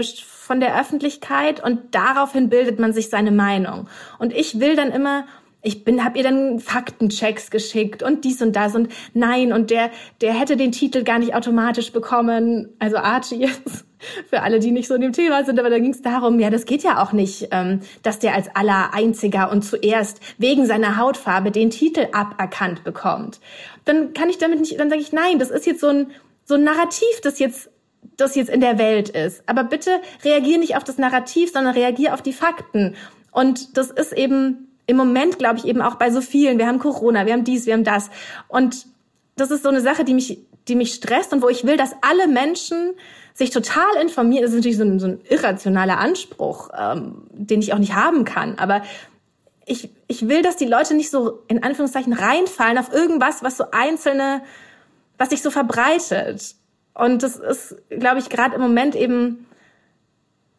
von 0.50 0.58
der 0.58 0.80
Öffentlichkeit 0.80 1.62
und 1.62 1.94
daraufhin 1.94 2.48
bildet 2.48 2.80
man 2.80 2.92
sich 2.92 3.08
seine 3.08 3.30
Meinung. 3.30 3.86
Und 4.18 4.32
ich 4.32 4.58
will 4.58 4.74
dann 4.74 4.90
immer 4.90 5.24
ich 5.62 5.84
bin, 5.84 6.04
hab 6.04 6.16
ihr 6.16 6.24
dann 6.24 6.58
Faktenchecks 6.58 7.50
geschickt 7.50 8.02
und 8.02 8.24
dies 8.24 8.42
und 8.42 8.56
das 8.56 8.74
und 8.74 8.90
nein 9.14 9.52
und 9.52 9.70
der, 9.70 9.90
der 10.22 10.32
hätte 10.32 10.56
den 10.56 10.72
Titel 10.72 11.04
gar 11.04 11.20
nicht 11.20 11.36
automatisch 11.36 11.92
bekommen. 11.92 12.70
Also 12.80 12.96
Archie 12.96 13.36
jetzt 13.36 13.84
für 14.28 14.42
alle, 14.42 14.58
die 14.58 14.72
nicht 14.72 14.88
so 14.88 14.94
in 14.94 15.02
dem 15.02 15.12
Thema 15.12 15.44
sind, 15.44 15.60
aber 15.60 15.70
da 15.70 15.78
ging 15.78 15.92
es 15.92 16.02
darum, 16.02 16.40
ja, 16.40 16.50
das 16.50 16.64
geht 16.64 16.82
ja 16.82 17.00
auch 17.00 17.12
nicht, 17.12 17.48
ähm, 17.52 17.80
dass 18.02 18.18
der 18.18 18.34
als 18.34 18.48
aller 18.56 18.92
einziger 18.92 19.52
und 19.52 19.62
zuerst 19.62 20.18
wegen 20.38 20.66
seiner 20.66 20.96
Hautfarbe 20.96 21.52
den 21.52 21.70
Titel 21.70 22.08
aberkannt 22.10 22.82
bekommt. 22.82 23.38
Dann 23.84 24.14
kann 24.14 24.30
ich 24.30 24.38
damit 24.38 24.58
nicht, 24.58 24.80
dann 24.80 24.90
sage 24.90 25.02
ich, 25.02 25.12
nein, 25.12 25.38
das 25.38 25.50
ist 25.50 25.66
jetzt 25.66 25.80
so 25.80 25.88
ein 25.88 26.06
so 26.50 26.56
ein 26.56 26.64
Narrativ, 26.64 27.20
das 27.22 27.38
jetzt 27.38 27.70
das 28.16 28.34
jetzt 28.34 28.50
in 28.50 28.60
der 28.60 28.78
Welt 28.78 29.08
ist. 29.10 29.42
Aber 29.46 29.64
bitte 29.64 30.00
reagier 30.24 30.58
nicht 30.58 30.76
auf 30.76 30.84
das 30.84 30.98
Narrativ, 30.98 31.52
sondern 31.52 31.74
reagier 31.74 32.14
auf 32.14 32.22
die 32.22 32.32
Fakten. 32.32 32.96
Und 33.32 33.76
das 33.76 33.90
ist 33.90 34.12
eben 34.12 34.68
im 34.86 34.96
Moment, 34.96 35.38
glaube 35.38 35.58
ich, 35.58 35.66
eben 35.66 35.80
auch 35.80 35.94
bei 35.94 36.10
so 36.10 36.20
vielen. 36.20 36.58
Wir 36.58 36.66
haben 36.66 36.78
Corona, 36.78 37.24
wir 37.26 37.32
haben 37.32 37.44
dies, 37.44 37.66
wir 37.66 37.74
haben 37.74 37.84
das. 37.84 38.10
Und 38.48 38.86
das 39.36 39.50
ist 39.50 39.62
so 39.62 39.68
eine 39.68 39.80
Sache, 39.80 40.04
die 40.04 40.14
mich, 40.14 40.38
die 40.68 40.74
mich 40.74 40.94
stresst 40.94 41.32
und 41.32 41.42
wo 41.42 41.48
ich 41.48 41.64
will, 41.64 41.76
dass 41.76 41.94
alle 42.02 42.28
Menschen 42.28 42.92
sich 43.32 43.50
total 43.50 43.96
informieren. 44.02 44.42
Das 44.42 44.50
ist 44.50 44.56
natürlich 44.56 44.76
so 44.76 44.84
ein, 44.84 44.98
so 44.98 45.06
ein 45.06 45.20
irrationaler 45.28 45.98
Anspruch, 45.98 46.70
ähm, 46.76 47.22
den 47.32 47.60
ich 47.60 47.72
auch 47.72 47.78
nicht 47.78 47.94
haben 47.94 48.24
kann. 48.24 48.58
Aber 48.58 48.82
ich, 49.64 49.90
ich 50.08 50.28
will, 50.28 50.42
dass 50.42 50.56
die 50.56 50.66
Leute 50.66 50.94
nicht 50.94 51.10
so 51.10 51.44
in 51.46 51.62
Anführungszeichen 51.62 52.12
reinfallen 52.12 52.76
auf 52.76 52.92
irgendwas, 52.92 53.42
was 53.42 53.56
so 53.56 53.64
einzelne, 53.70 54.42
was 55.16 55.30
sich 55.30 55.42
so 55.42 55.50
verbreitet. 55.50 56.56
Und 56.94 57.22
das 57.22 57.36
ist, 57.36 57.76
glaube 57.90 58.18
ich, 58.18 58.28
gerade 58.28 58.54
im 58.54 58.60
Moment 58.60 58.94
eben 58.94 59.46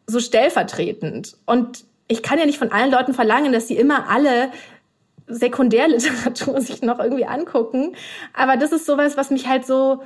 so 0.06 0.20
stellvertretend. 0.20 1.36
Und 1.46 1.84
ich 2.08 2.22
kann 2.22 2.38
ja 2.38 2.46
nicht 2.46 2.58
von 2.58 2.72
allen 2.72 2.90
Leuten 2.90 3.14
verlangen, 3.14 3.52
dass 3.52 3.68
sie 3.68 3.76
immer 3.76 4.08
alle 4.08 4.50
Sekundärliteratur 5.26 6.60
sich 6.60 6.82
noch 6.82 6.98
irgendwie 6.98 7.26
angucken. 7.26 7.94
Aber 8.34 8.56
das 8.56 8.72
ist 8.72 8.86
sowas, 8.86 9.16
was 9.16 9.30
mich 9.30 9.46
halt 9.46 9.66
so 9.66 10.02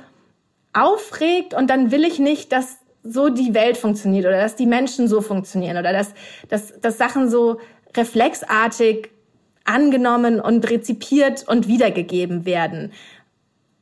aufregt 0.73 1.53
und 1.53 1.69
dann 1.69 1.91
will 1.91 2.03
ich 2.03 2.19
nicht, 2.19 2.51
dass 2.51 2.77
so 3.03 3.29
die 3.29 3.53
Welt 3.53 3.77
funktioniert 3.77 4.25
oder 4.25 4.37
dass 4.39 4.55
die 4.55 4.65
Menschen 4.65 5.07
so 5.07 5.21
funktionieren 5.21 5.77
oder 5.77 5.93
dass, 5.93 6.13
dass, 6.49 6.79
dass 6.79 6.97
Sachen 6.97 7.29
so 7.29 7.59
reflexartig 7.95 9.09
angenommen 9.63 10.39
und 10.39 10.69
rezipiert 10.69 11.47
und 11.47 11.67
wiedergegeben 11.67 12.45
werden. 12.45 12.91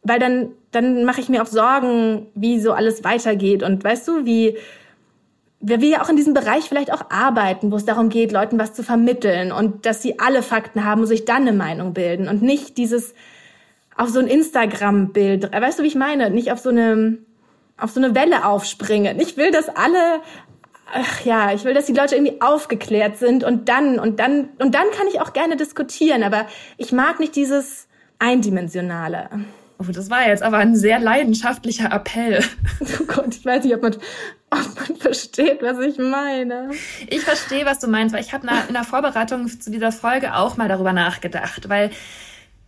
Weil 0.03 0.19
dann, 0.19 0.51
dann 0.75 1.05
mache 1.05 1.21
ich 1.21 1.29
mir 1.29 1.41
auch 1.41 1.47
Sorgen, 1.47 2.27
wie 2.35 2.59
so 2.59 2.73
alles 2.73 3.03
weitergeht 3.03 3.63
und 3.63 3.83
weißt 3.83 4.07
du, 4.07 4.25
wie, 4.25 4.57
wir 5.61 5.77
ja 5.89 6.03
auch 6.03 6.09
in 6.09 6.15
diesem 6.15 6.33
Bereich 6.33 6.65
vielleicht 6.65 6.91
auch 6.91 7.09
arbeiten, 7.09 7.71
wo 7.71 7.77
es 7.77 7.85
darum 7.85 8.09
geht, 8.09 8.31
Leuten 8.31 8.59
was 8.59 8.73
zu 8.73 8.83
vermitteln 8.83 9.51
und 9.51 9.85
dass 9.85 10.01
sie 10.01 10.19
alle 10.19 10.43
Fakten 10.43 10.85
haben 10.85 11.01
und 11.01 11.07
sich 11.07 11.25
dann 11.25 11.43
eine 11.43 11.53
Meinung 11.53 11.93
bilden 11.93 12.27
und 12.27 12.41
nicht 12.41 12.77
dieses 12.77 13.13
auf 13.97 14.09
so 14.09 14.19
ein 14.19 14.27
Instagram-Bild, 14.27 15.53
weißt 15.53 15.79
du, 15.79 15.83
wie 15.83 15.87
ich 15.87 15.95
meine? 15.95 16.29
Nicht 16.29 16.51
auf 16.51 16.59
so 16.59 16.69
eine, 16.69 17.17
auf 17.77 17.91
so 17.91 18.01
eine 18.01 18.13
Welle 18.13 18.45
aufspringen. 18.45 19.19
Ich 19.21 19.37
will, 19.37 19.51
dass 19.51 19.69
alle, 19.69 20.19
ach 20.93 21.21
ja, 21.23 21.53
ich 21.53 21.63
will, 21.63 21.73
dass 21.73 21.85
die 21.85 21.93
Leute 21.93 22.15
irgendwie 22.15 22.41
aufgeklärt 22.41 23.17
sind 23.17 23.45
und 23.45 23.69
dann, 23.69 23.97
und 23.97 24.19
dann, 24.19 24.49
und 24.59 24.75
dann 24.75 24.91
kann 24.91 25.07
ich 25.07 25.21
auch 25.21 25.31
gerne 25.31 25.55
diskutieren, 25.55 26.23
aber 26.23 26.45
ich 26.77 26.91
mag 26.91 27.21
nicht 27.21 27.35
dieses 27.37 27.87
Eindimensionale. 28.19 29.29
Oh, 29.77 29.91
das 29.91 30.09
war 30.09 30.27
jetzt 30.27 30.41
aber 30.41 30.57
ein 30.57 30.75
sehr 30.75 30.99
leidenschaftlicher 30.99 31.91
Appell. 31.91 32.43
Oh 32.99 33.05
Gott, 33.07 33.35
ich 33.35 33.45
weiß 33.45 33.63
nicht, 33.63 33.75
ob 33.75 33.81
man, 33.81 33.95
ob 34.51 34.75
man 34.75 34.97
versteht, 34.97 35.61
was 35.61 35.79
ich 35.79 35.97
meine. 35.97 36.71
Ich 37.07 37.21
verstehe, 37.21 37.65
was 37.65 37.79
du 37.79 37.87
meinst, 37.87 38.13
weil 38.13 38.21
ich 38.21 38.33
habe 38.33 38.47
in 38.67 38.73
der 38.73 38.83
Vorbereitung 38.83 39.47
zu 39.47 39.71
dieser 39.71 39.91
Folge 39.91 40.35
auch 40.35 40.57
mal 40.57 40.67
darüber 40.67 40.93
nachgedacht, 40.93 41.67
weil 41.69 41.91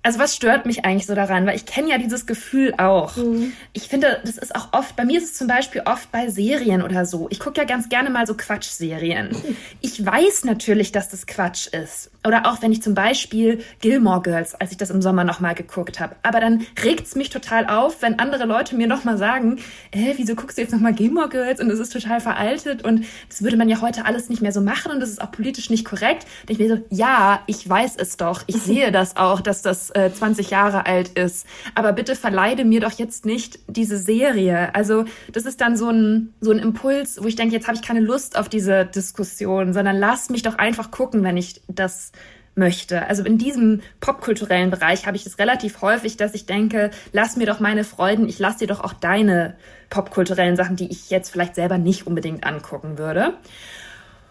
also 0.08 0.20
was 0.20 0.38
stört 0.38 0.66
mich 0.66 0.86
eigentlich 0.86 1.06
so 1.06 1.16
daran? 1.16 1.46
Weil 1.46 1.58
ich 1.58 1.66
kenne 1.66 1.90
ja 1.90 1.98
dieses 1.98 2.26
Gefühl 2.26 2.74
auch. 2.78 3.18
Mhm. 3.18 3.52
Ich 3.74 3.90
finde, 3.90 4.22
das 4.24 4.38
ist 4.38 4.56
auch 4.56 4.70
oft, 4.72 4.96
bei 4.96 5.04
mir 5.04 5.18
ist 5.18 5.26
es 5.26 5.34
zum 5.34 5.48
Beispiel 5.48 5.82
oft 5.84 6.14
bei 6.14 6.30
Serien 6.30 6.82
oder 6.82 7.06
so. 7.06 7.28
Ich 7.30 7.42
gucke 7.42 7.60
ja 7.60 7.66
ganz 7.66 7.90
gerne 7.90 8.10
mal 8.10 8.26
so 8.26 8.34
Quatschserien. 8.34 9.36
Ich 9.82 10.04
weiß 10.06 10.46
natürlich, 10.46 10.92
dass 10.92 11.10
das 11.10 11.28
Quatsch 11.28 11.68
ist. 11.68 12.10
Oder 12.26 12.46
auch 12.46 12.62
wenn 12.62 12.72
ich 12.72 12.82
zum 12.82 12.94
Beispiel 12.94 13.64
Gilmore 13.80 14.22
Girls, 14.22 14.56
als 14.56 14.72
ich 14.72 14.78
das 14.78 14.90
im 14.90 15.02
Sommer 15.02 15.24
nochmal 15.24 15.56
geguckt 15.56 16.00
habe. 16.00 16.16
Aber 16.24 16.40
dann 16.40 16.66
regt's 16.84 17.16
mich 17.16 17.30
total 17.30 17.68
auf, 17.68 18.02
wenn 18.02 18.20
andere 18.20 18.46
Leute 18.46 18.76
mir 18.76 18.88
nochmal 18.88 19.18
sagen, 19.18 19.60
äh, 19.92 20.14
wieso 20.16 20.36
guckst 20.36 20.58
du 20.58 20.62
jetzt 20.62 20.72
nochmal 20.72 20.94
Gilmore 20.94 21.30
Girls 21.30 21.60
und 21.60 21.70
es 21.70 21.80
ist 21.80 21.94
total 21.94 22.20
veraltet 22.20 22.84
und 22.84 23.06
das 23.30 23.44
würde 23.44 23.58
man 23.58 23.70
ja 23.70 23.82
heute 23.82 24.06
alles 24.06 24.30
nicht 24.30 24.42
mehr 24.42 24.52
so 24.52 24.62
machen 24.62 24.92
und 24.92 25.00
das 25.00 25.10
ist 25.10 25.22
auch 25.22 25.32
politisch 25.32 25.70
nicht 25.70 25.86
korrekt. 25.86 26.26
Da 26.46 26.54
ich 26.54 26.60
mir 26.60 26.70
so, 26.70 26.82
ja, 26.90 27.42
ich 27.48 27.68
weiß 27.68 27.96
es 27.98 28.18
doch. 28.18 28.44
Ich 28.48 28.58
sehe 28.62 28.92
das 28.92 29.16
auch, 29.16 29.42
dass 29.42 29.62
das 29.62 29.92
äh, 29.98 30.12
20 30.12 30.52
Jahre 30.52 30.86
alt 30.86 31.10
ist. 31.10 31.48
Aber 31.76 31.92
bitte 31.92 32.16
verleide 32.16 32.66
mir 32.66 32.80
doch 32.80 32.92
jetzt 32.92 33.26
nicht 33.26 33.60
diese 33.68 33.98
Serie. 33.98 34.74
Also 34.76 35.06
das 35.32 35.46
ist 35.46 35.60
dann 35.60 35.76
so 35.76 35.90
ein, 35.90 36.34
so 36.40 36.52
ein 36.52 36.60
Impuls, 36.60 37.22
wo 37.22 37.28
ich 37.28 37.36
denke, 37.36 37.56
jetzt 37.56 37.68
habe 37.68 37.76
ich 37.76 37.82
keine 37.82 38.02
Lust 38.02 38.38
auf 38.38 38.48
diese 38.48 38.86
Diskussion, 38.86 39.74
sondern 39.74 39.98
lass 39.98 40.30
mich 40.30 40.44
doch 40.44 40.58
einfach 40.58 40.92
gucken, 40.92 41.24
wenn 41.24 41.38
ich 41.38 41.62
das 41.68 42.12
möchte. 42.54 43.08
Also 43.08 43.24
in 43.24 43.38
diesem 43.38 43.82
popkulturellen 44.00 44.72
Bereich 44.72 45.06
habe 45.06 45.18
ich 45.18 45.26
es 45.26 45.40
relativ 45.40 45.82
häufig, 45.82 46.18
dass 46.18 46.34
ich 46.34 46.46
denke, 46.46 46.92
lass 47.12 47.38
mir 47.38 47.46
doch 47.46 47.60
meine 47.60 47.84
Freuden, 47.84 48.28
ich 48.28 48.40
lass 48.40 48.58
dir 48.58 48.68
doch 48.68 48.82
auch 48.84 48.94
deine 48.94 49.56
popkulturellen 49.90 50.56
Sachen, 50.56 50.76
die 50.76 50.92
ich 50.92 51.10
jetzt 51.10 51.30
vielleicht 51.30 51.56
selber 51.56 51.78
nicht 51.78 52.08
unbedingt 52.08 52.46
angucken 52.46 52.98
würde. 52.98 53.34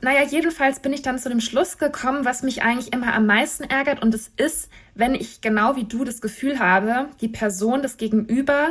Naja, 0.06 0.22
jedenfalls 0.22 0.78
bin 0.78 0.92
ich 0.92 1.02
dann 1.02 1.18
zu 1.18 1.28
dem 1.28 1.40
Schluss 1.40 1.78
gekommen, 1.78 2.24
was 2.24 2.44
mich 2.44 2.62
eigentlich 2.62 2.92
immer 2.92 3.12
am 3.12 3.26
meisten 3.26 3.64
ärgert. 3.64 4.04
Und 4.04 4.14
es 4.14 4.30
ist, 4.36 4.70
wenn 4.94 5.16
ich 5.16 5.40
genau 5.40 5.74
wie 5.74 5.82
du 5.82 6.04
das 6.04 6.20
Gefühl 6.20 6.60
habe, 6.60 7.08
die 7.20 7.26
Person 7.26 7.82
des 7.82 7.96
Gegenüber 7.96 8.68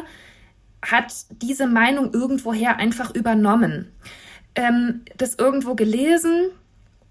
hat 0.82 1.14
diese 1.32 1.68
Meinung 1.68 2.14
irgendwoher 2.14 2.78
einfach 2.78 3.14
übernommen. 3.14 3.92
Ähm, 4.56 5.02
das 5.18 5.36
irgendwo 5.36 5.76
gelesen 5.76 6.52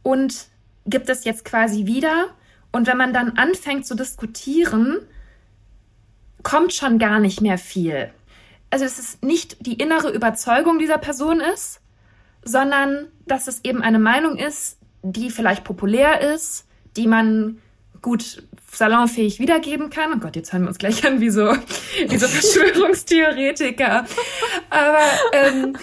und 0.02 0.46
gibt 0.86 1.10
es 1.10 1.24
jetzt 1.26 1.44
quasi 1.44 1.84
wieder. 1.84 2.28
Und 2.72 2.86
wenn 2.86 2.96
man 2.96 3.12
dann 3.12 3.32
anfängt 3.32 3.84
zu 3.84 3.94
diskutieren, 3.94 5.00
kommt 6.42 6.72
schon 6.72 6.98
gar 6.98 7.20
nicht 7.20 7.42
mehr 7.42 7.58
viel. 7.58 8.10
Also 8.70 8.86
es 8.86 8.98
ist 8.98 9.22
nicht 9.22 9.66
die 9.66 9.74
innere 9.74 10.08
Überzeugung 10.08 10.78
dieser 10.78 10.96
Person 10.96 11.42
ist, 11.42 11.82
sondern 12.44 13.08
dass 13.26 13.48
es 13.48 13.64
eben 13.64 13.82
eine 13.82 13.98
Meinung 13.98 14.36
ist, 14.36 14.78
die 15.02 15.30
vielleicht 15.30 15.64
populär 15.64 16.20
ist, 16.34 16.66
die 16.96 17.06
man 17.06 17.58
gut 18.02 18.42
salonfähig 18.70 19.38
wiedergeben 19.38 19.88
kann. 19.90 20.12
Oh 20.14 20.18
Gott, 20.18 20.36
jetzt 20.36 20.52
hören 20.52 20.62
wir 20.62 20.68
uns 20.68 20.78
gleich 20.78 21.06
an 21.06 21.20
wie 21.20 21.30
so, 21.30 21.54
wie 22.08 22.18
so 22.18 22.28
Verschwörungstheoretiker. 22.28 24.04
Aber 24.70 24.98
ähm, 25.32 25.76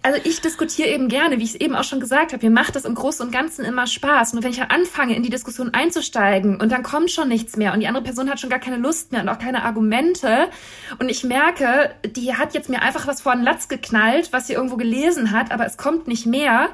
also 0.00 0.20
ich 0.22 0.40
diskutiere 0.40 0.88
eben 0.88 1.08
gerne, 1.08 1.38
wie 1.38 1.42
ich 1.42 1.54
es 1.54 1.60
eben 1.60 1.74
auch 1.74 1.84
schon 1.84 1.98
gesagt 1.98 2.32
habe. 2.32 2.46
Mir 2.46 2.52
macht 2.52 2.76
das 2.76 2.84
im 2.84 2.94
Großen 2.94 3.26
und 3.26 3.32
Ganzen 3.32 3.64
immer 3.64 3.86
Spaß. 3.86 4.32
Nur 4.32 4.44
wenn 4.44 4.52
ich 4.52 4.62
anfange, 4.62 5.16
in 5.16 5.24
die 5.24 5.30
Diskussion 5.30 5.74
einzusteigen 5.74 6.60
und 6.60 6.70
dann 6.70 6.84
kommt 6.84 7.10
schon 7.10 7.28
nichts 7.28 7.56
mehr 7.56 7.72
und 7.72 7.80
die 7.80 7.88
andere 7.88 8.04
Person 8.04 8.30
hat 8.30 8.38
schon 8.38 8.48
gar 8.48 8.60
keine 8.60 8.76
Lust 8.76 9.10
mehr 9.10 9.22
und 9.22 9.28
auch 9.28 9.38
keine 9.38 9.64
Argumente 9.64 10.48
und 11.00 11.08
ich 11.08 11.24
merke, 11.24 11.90
die 12.06 12.34
hat 12.34 12.54
jetzt 12.54 12.68
mir 12.68 12.80
einfach 12.80 13.06
was 13.06 13.22
vor 13.22 13.34
den 13.34 13.42
Latz 13.42 13.68
geknallt, 13.68 14.32
was 14.32 14.46
sie 14.46 14.52
irgendwo 14.52 14.76
gelesen 14.76 15.32
hat, 15.32 15.50
aber 15.50 15.66
es 15.66 15.76
kommt 15.76 16.06
nicht 16.06 16.26
mehr, 16.26 16.68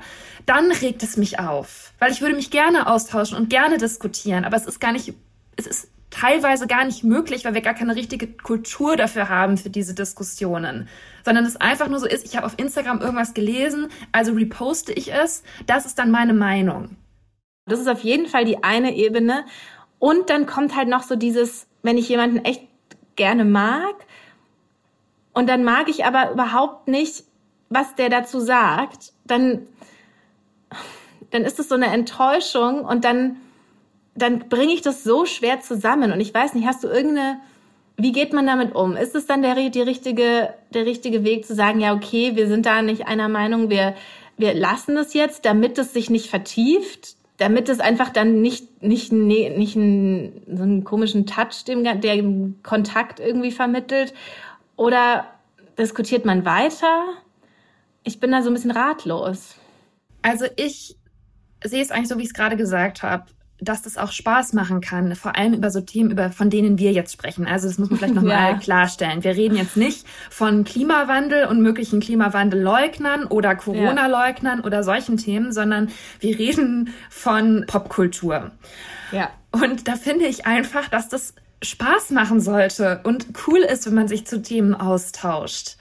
dann 0.45 0.71
regt 0.71 1.03
es 1.03 1.17
mich 1.17 1.39
auf. 1.39 1.93
Weil 1.99 2.13
ich 2.13 2.21
würde 2.21 2.37
mich 2.37 2.51
gerne 2.51 2.87
austauschen 2.87 3.39
und 3.39 3.49
gerne 3.49 3.79
diskutieren, 3.79 4.45
aber 4.45 4.57
es 4.57 4.67
ist 4.67 4.81
gar 4.81 4.93
nicht, 4.93 5.15
es 5.57 5.67
ist 5.67 5.89
teilweise 6.11 6.67
gar 6.67 6.85
nicht 6.85 7.05
möglich, 7.05 7.45
weil 7.45 7.55
wir 7.55 7.61
gar 7.63 7.75
keine 7.75 7.97
richtige 7.97 8.29
Kultur 8.29 8.97
dafür 8.97 9.29
haben 9.29 9.57
für 9.57 9.71
diese 9.71 9.95
Diskussionen, 9.95 10.89
sondern 11.25 11.45
es 11.45 11.57
einfach 11.57 11.89
nur 11.89 11.99
so 11.99 12.07
ist, 12.07 12.25
ich 12.25 12.37
habe 12.37 12.47
auf 12.47 12.55
Instagram 12.59 13.01
irgendwas 13.01 13.35
gelesen, 13.35 13.89
also 14.13 14.33
reposte 14.33 14.93
ich 14.93 15.13
es, 15.13 15.43
das 15.67 15.87
ist 15.87 15.99
dann 15.99 16.11
meine 16.11 16.35
Meinung. 16.35 16.97
Das 17.67 17.81
ist 17.81 17.89
auf 17.89 18.01
jeden 18.01 18.27
Fall 18.27 18.45
die 18.45 18.63
eine 18.63 18.95
Ebene 18.95 19.45
und 19.99 20.31
dann 20.31 20.47
kommt 20.47 20.77
halt 20.77 20.89
noch 20.89 21.03
so 21.03 21.17
dieses, 21.17 21.67
wenn 21.83 21.97
ich 21.97 22.09
jemanden 22.09 22.39
echt 22.45 22.63
gerne 23.17 23.45
mag 23.45 23.95
und 25.33 25.49
dann 25.49 25.65
mag 25.65 25.89
ich 25.89 26.05
aber 26.05 26.31
überhaupt 26.33 26.89
nicht, 26.89 27.25
was 27.71 27.95
der 27.95 28.09
dazu 28.11 28.41
sagt, 28.41 29.13
dann 29.25 29.67
dann 31.31 31.43
ist 31.43 31.59
es 31.59 31.69
so 31.69 31.75
eine 31.75 31.87
Enttäuschung 31.87 32.85
und 32.85 33.05
dann 33.05 33.39
dann 34.15 34.49
bringe 34.49 34.73
ich 34.73 34.83
das 34.83 35.03
so 35.03 35.25
schwer 35.25 35.61
zusammen. 35.61 36.13
Und 36.13 36.21
ich 36.21 36.33
weiß 36.33 36.55
nicht, 36.55 36.67
hast 36.67 36.85
du 36.85 36.89
irgendeine, 36.89 37.41
wie 37.97 38.13
geht 38.13 38.33
man 38.33 38.47
damit 38.47 38.75
um? 38.75 38.97
Ist 38.97 39.15
es 39.15 39.27
dann 39.27 39.43
der, 39.43 39.55
die 39.71 39.81
richtige, 39.81 40.55
der 40.73 40.85
richtige 40.85 41.25
Weg 41.25 41.47
zu 41.47 41.55
sagen, 41.55 41.81
ja, 41.81 41.95
okay, 41.95 42.35
wir 42.35 42.49
sind 42.49 42.67
da 42.67 42.83
nicht 42.83 43.07
einer 43.07 43.29
Meinung, 43.29 43.71
wir, 43.71 43.95
wir 44.37 44.55
lassen 44.55 44.97
es 44.97 45.15
jetzt, 45.15 45.45
damit 45.45 45.79
es 45.79 45.93
sich 45.93 46.11
nicht 46.11 46.29
vertieft, 46.29 47.17
damit 47.37 47.69
es 47.69 47.81
einfach 47.81 48.11
dann 48.11 48.41
nicht, 48.43 48.83
nicht, 48.83 49.13
nicht 49.13 49.77
einen, 49.77 50.43
so 50.47 50.63
einen 50.63 50.85
komischen 50.85 51.27
Touch, 51.27 51.65
dem, 51.67 51.85
der 51.85 52.25
Kontakt 52.63 53.21
irgendwie 53.21 53.53
vermittelt? 53.53 54.13
Oder 54.77 55.27
diskutiert 55.79 56.25
man 56.25 56.45
weiter? 56.45 57.05
Ich 58.03 58.19
bin 58.19 58.33
da 58.33 58.43
so 58.43 58.51
ein 58.51 58.55
bisschen 58.55 58.73
ratlos. 58.73 59.55
Also 60.23 60.47
ich 60.57 60.97
sehe 61.63 61.83
es 61.83 61.91
eigentlich 61.91 62.09
so, 62.09 62.19
wie 62.19 62.23
ich 62.23 62.29
es 62.29 62.35
gerade 62.35 62.57
gesagt 62.57 63.03
habe 63.03 63.27
dass 63.65 63.83
das 63.83 63.97
auch 63.97 64.13
Spaß 64.13 64.53
machen 64.53 64.81
kann, 64.81 65.15
vor 65.17 65.37
allem 65.37 65.55
über 65.55 65.71
so 65.71 65.81
Themen, 65.81 66.11
über 66.11 66.31
von 66.31 66.51
denen 66.51 66.79
wir 66.79 66.93
jetzt 66.93 67.13
sprechen. 67.13 67.47
Also 67.47 67.69
das 67.69 67.79
muss 67.79 67.91
man 67.91 67.99
vielleicht 67.99 68.15
nochmal 68.15 68.33
ja. 68.53 68.59
klarstellen. 68.59 69.25
Wir 69.25 69.37
reden 69.37 69.57
jetzt 69.57 69.77
nicht 69.77 70.07
von 70.31 70.65
Klimawandel 70.65 71.47
und 71.47 71.61
möglichen 71.61 72.01
Klimawandelleugnern 72.01 73.25
oder 73.25 73.55
Corona-Leugnern 73.55 74.59
ja. 74.61 74.65
oder 74.65 74.83
solchen 74.83 75.17
Themen, 75.17 75.53
sondern 75.53 75.91
wir 76.21 76.39
reden 76.39 76.95
von 77.11 77.65
Popkultur. 77.67 78.51
Ja. 79.13 79.31
Und 79.51 79.89
da 79.89 79.97
finde 79.97 80.27
ich 80.27 80.47
einfach, 80.47 80.89
dass 80.89 81.09
das 81.09 81.35
Spaß 81.63 82.11
machen 82.11 82.41
sollte 82.41 83.01
und 83.05 83.27
cool 83.47 83.61
ist, 83.61 83.87
wenn 83.87 83.95
man 83.95 84.09
sich 84.09 84.27
zu 84.27 84.43
Themen 84.43 84.75
austauscht. 84.75 85.77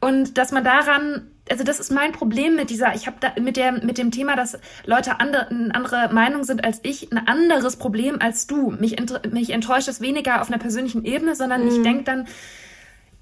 Und 0.00 0.38
dass 0.38 0.52
man 0.52 0.64
daran 0.64 1.31
also 1.50 1.64
das 1.64 1.80
ist 1.80 1.90
mein 1.90 2.12
Problem 2.12 2.56
mit 2.56 2.70
dieser, 2.70 2.94
ich 2.94 3.06
habe 3.06 3.16
da 3.20 3.32
mit 3.40 3.56
der 3.56 3.72
mit 3.84 3.98
dem 3.98 4.10
Thema, 4.10 4.36
dass 4.36 4.58
Leute 4.84 5.20
andere, 5.20 5.48
eine 5.48 5.74
andere 5.74 6.12
Meinung 6.12 6.44
sind 6.44 6.64
als 6.64 6.80
ich, 6.82 7.10
ein 7.12 7.26
anderes 7.26 7.76
Problem 7.76 8.20
als 8.20 8.46
du. 8.46 8.70
Mich, 8.70 8.96
mich 9.30 9.50
enttäuscht 9.50 9.88
es 9.88 10.00
weniger 10.00 10.40
auf 10.40 10.48
einer 10.48 10.58
persönlichen 10.58 11.04
Ebene, 11.04 11.34
sondern 11.34 11.62
mhm. 11.62 11.68
ich 11.68 11.82
denke 11.82 12.04
dann, 12.04 12.26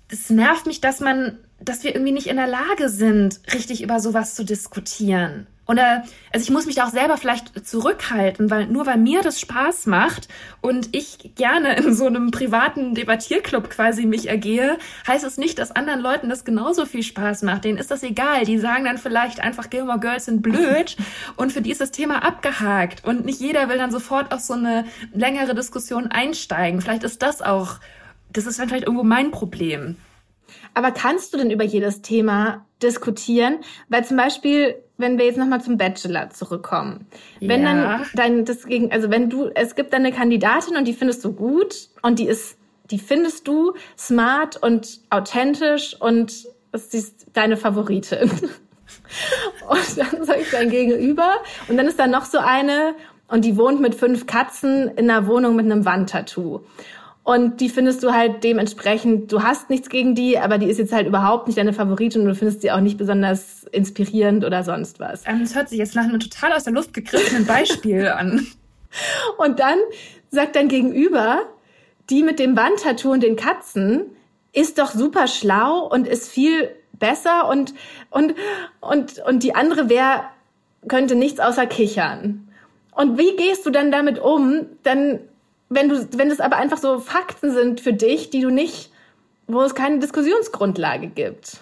es 0.08 0.28
nervt 0.28 0.66
mich, 0.66 0.80
dass 0.80 1.00
man, 1.00 1.38
dass 1.60 1.84
wir 1.84 1.94
irgendwie 1.94 2.12
nicht 2.12 2.26
in 2.26 2.36
der 2.36 2.48
Lage 2.48 2.88
sind, 2.88 3.40
richtig 3.54 3.82
über 3.82 4.00
sowas 4.00 4.34
zu 4.34 4.44
diskutieren. 4.44 5.46
Oder, 5.70 6.02
also 6.32 6.42
ich 6.42 6.50
muss 6.50 6.66
mich 6.66 6.74
da 6.74 6.86
auch 6.86 6.90
selber 6.90 7.16
vielleicht 7.16 7.64
zurückhalten, 7.64 8.50
weil 8.50 8.66
nur 8.66 8.86
weil 8.86 8.98
mir 8.98 9.22
das 9.22 9.38
Spaß 9.38 9.86
macht 9.86 10.26
und 10.60 10.88
ich 10.90 11.36
gerne 11.36 11.76
in 11.76 11.94
so 11.94 12.06
einem 12.06 12.32
privaten 12.32 12.96
Debattierclub 12.96 13.70
quasi 13.70 14.04
mich 14.04 14.28
ergehe, 14.28 14.78
heißt 15.06 15.22
es 15.22 15.38
nicht, 15.38 15.60
dass 15.60 15.70
anderen 15.70 16.00
Leuten 16.00 16.28
das 16.28 16.44
genauso 16.44 16.86
viel 16.86 17.04
Spaß 17.04 17.42
macht. 17.42 17.62
Denen 17.62 17.78
ist 17.78 17.92
das 17.92 18.02
egal. 18.02 18.44
Die 18.46 18.58
sagen 18.58 18.84
dann 18.84 18.98
vielleicht 18.98 19.38
einfach, 19.38 19.70
Gilmore 19.70 20.00
Girls 20.00 20.24
sind 20.24 20.42
blöd 20.42 20.96
und 21.36 21.52
für 21.52 21.62
die 21.62 21.70
ist 21.70 21.80
das 21.80 21.92
Thema 21.92 22.24
abgehakt. 22.24 23.04
Und 23.04 23.24
nicht 23.24 23.38
jeder 23.38 23.68
will 23.68 23.78
dann 23.78 23.92
sofort 23.92 24.32
auf 24.32 24.40
so 24.40 24.54
eine 24.54 24.86
längere 25.14 25.54
Diskussion 25.54 26.08
einsteigen. 26.08 26.80
Vielleicht 26.80 27.04
ist 27.04 27.22
das 27.22 27.42
auch, 27.42 27.78
das 28.32 28.46
ist 28.46 28.58
dann 28.58 28.68
vielleicht 28.68 28.86
irgendwo 28.86 29.04
mein 29.04 29.30
Problem. 29.30 29.94
Aber 30.74 30.90
kannst 30.92 31.32
du 31.32 31.38
denn 31.38 31.50
über 31.50 31.64
jedes 31.64 32.02
Thema 32.02 32.64
diskutieren? 32.82 33.58
Weil 33.88 34.04
zum 34.04 34.16
Beispiel, 34.16 34.76
wenn 34.98 35.18
wir 35.18 35.26
jetzt 35.26 35.38
nochmal 35.38 35.60
zum 35.60 35.76
Bachelor 35.76 36.30
zurückkommen. 36.30 37.06
Wenn 37.40 37.62
Ja. 37.62 37.72
dann 37.74 38.06
dein, 38.14 38.44
das 38.44 38.66
gegen, 38.66 38.92
also 38.92 39.10
wenn 39.10 39.30
du, 39.30 39.50
es 39.54 39.74
gibt 39.74 39.92
dann 39.92 40.04
eine 40.04 40.14
Kandidatin 40.14 40.76
und 40.76 40.86
die 40.86 40.92
findest 40.92 41.24
du 41.24 41.32
gut 41.32 41.88
und 42.02 42.18
die 42.18 42.26
ist, 42.26 42.56
die 42.90 42.98
findest 42.98 43.46
du 43.46 43.74
smart 43.98 44.56
und 44.62 45.00
authentisch 45.10 45.96
und 46.00 46.46
das 46.72 46.94
ist 46.94 47.26
deine 47.32 47.56
Favoritin. 47.56 48.30
Und 49.68 49.98
dann 49.98 50.24
sage 50.24 50.40
ich 50.40 50.50
dein 50.50 50.70
Gegenüber. 50.70 51.34
Und 51.68 51.76
dann 51.76 51.86
ist 51.86 51.98
da 51.98 52.06
noch 52.06 52.24
so 52.24 52.38
eine 52.38 52.94
und 53.28 53.44
die 53.44 53.56
wohnt 53.56 53.80
mit 53.80 53.94
fünf 53.94 54.26
Katzen 54.26 54.88
in 54.88 55.08
einer 55.08 55.26
Wohnung 55.28 55.54
mit 55.56 55.64
einem 55.66 55.84
Wandtattoo. 55.84 56.60
Und 57.22 57.60
die 57.60 57.68
findest 57.68 58.02
du 58.02 58.12
halt 58.12 58.42
dementsprechend, 58.44 59.30
du 59.30 59.42
hast 59.42 59.70
nichts 59.70 59.88
gegen 59.88 60.14
die, 60.14 60.38
aber 60.38 60.58
die 60.58 60.66
ist 60.66 60.78
jetzt 60.78 60.92
halt 60.92 61.06
überhaupt 61.06 61.46
nicht 61.46 61.58
deine 61.58 61.72
Favoritin 61.72 62.22
und 62.22 62.28
du 62.28 62.34
findest 62.34 62.62
sie 62.62 62.72
auch 62.72 62.80
nicht 62.80 62.96
besonders 62.96 63.64
inspirierend 63.72 64.44
oder 64.44 64.64
sonst 64.64 65.00
was. 65.00 65.22
Ähm, 65.26 65.40
Das 65.40 65.54
hört 65.54 65.68
sich 65.68 65.78
jetzt 65.78 65.94
nach 65.94 66.04
einem 66.04 66.18
total 66.18 66.52
aus 66.52 66.64
der 66.64 66.72
Luft 66.72 66.94
gegriffenen 66.94 67.46
Beispiel 67.46 68.08
an. 68.08 68.46
Und 69.38 69.60
dann 69.60 69.78
sagt 70.30 70.56
dein 70.56 70.66
Gegenüber, 70.68 71.42
die 72.08 72.24
mit 72.24 72.40
dem 72.40 72.56
Wandtattoo 72.56 73.12
und 73.12 73.22
den 73.22 73.36
Katzen 73.36 74.02
ist 74.52 74.78
doch 74.78 74.90
super 74.90 75.28
schlau 75.28 75.86
und 75.86 76.08
ist 76.08 76.28
viel 76.28 76.70
besser 76.98 77.48
und, 77.48 77.72
und, 78.10 78.34
und, 78.80 79.20
und 79.20 79.42
die 79.44 79.54
andere 79.54 79.88
wäre, 79.88 80.24
könnte 80.88 81.14
nichts 81.14 81.38
außer 81.38 81.66
kichern. 81.66 82.48
Und 82.92 83.16
wie 83.18 83.36
gehst 83.36 83.64
du 83.64 83.70
dann 83.70 83.92
damit 83.92 84.18
um, 84.18 84.66
dann, 84.82 85.20
wenn 85.70 85.88
du, 85.88 86.06
wenn 86.16 86.30
es 86.30 86.40
aber 86.40 86.56
einfach 86.56 86.78
so 86.78 86.98
Fakten 86.98 87.52
sind 87.52 87.80
für 87.80 87.92
dich, 87.92 88.30
die 88.30 88.42
du 88.42 88.50
nicht, 88.50 88.90
wo 89.46 89.62
es 89.62 89.74
keine 89.74 90.00
Diskussionsgrundlage 90.00 91.06
gibt? 91.06 91.58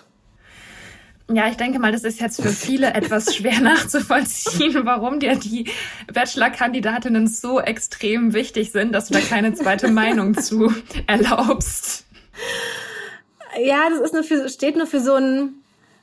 Ja, 1.30 1.46
ich 1.48 1.58
denke 1.58 1.78
mal, 1.78 1.92
das 1.92 2.04
ist 2.04 2.20
jetzt 2.20 2.40
für 2.40 2.48
viele 2.48 2.86
etwas 2.94 3.36
schwer 3.36 3.60
nachzuvollziehen, 3.60 4.86
warum 4.86 5.20
dir 5.20 5.36
die 5.36 5.70
Bachelor-Kandidatinnen 6.12 7.26
so 7.26 7.60
extrem 7.60 8.32
wichtig 8.32 8.72
sind, 8.72 8.92
dass 8.92 9.08
du 9.08 9.14
da 9.14 9.20
keine 9.20 9.52
zweite 9.52 9.88
Meinung 9.92 10.38
zu 10.38 10.72
erlaubst. 11.06 12.06
Ja, 13.62 13.90
das 13.90 14.00
ist 14.00 14.14
nur 14.14 14.24
für, 14.24 14.48
steht 14.48 14.76
nur 14.76 14.86
für 14.86 15.00
so 15.00 15.14
ein, 15.14 15.56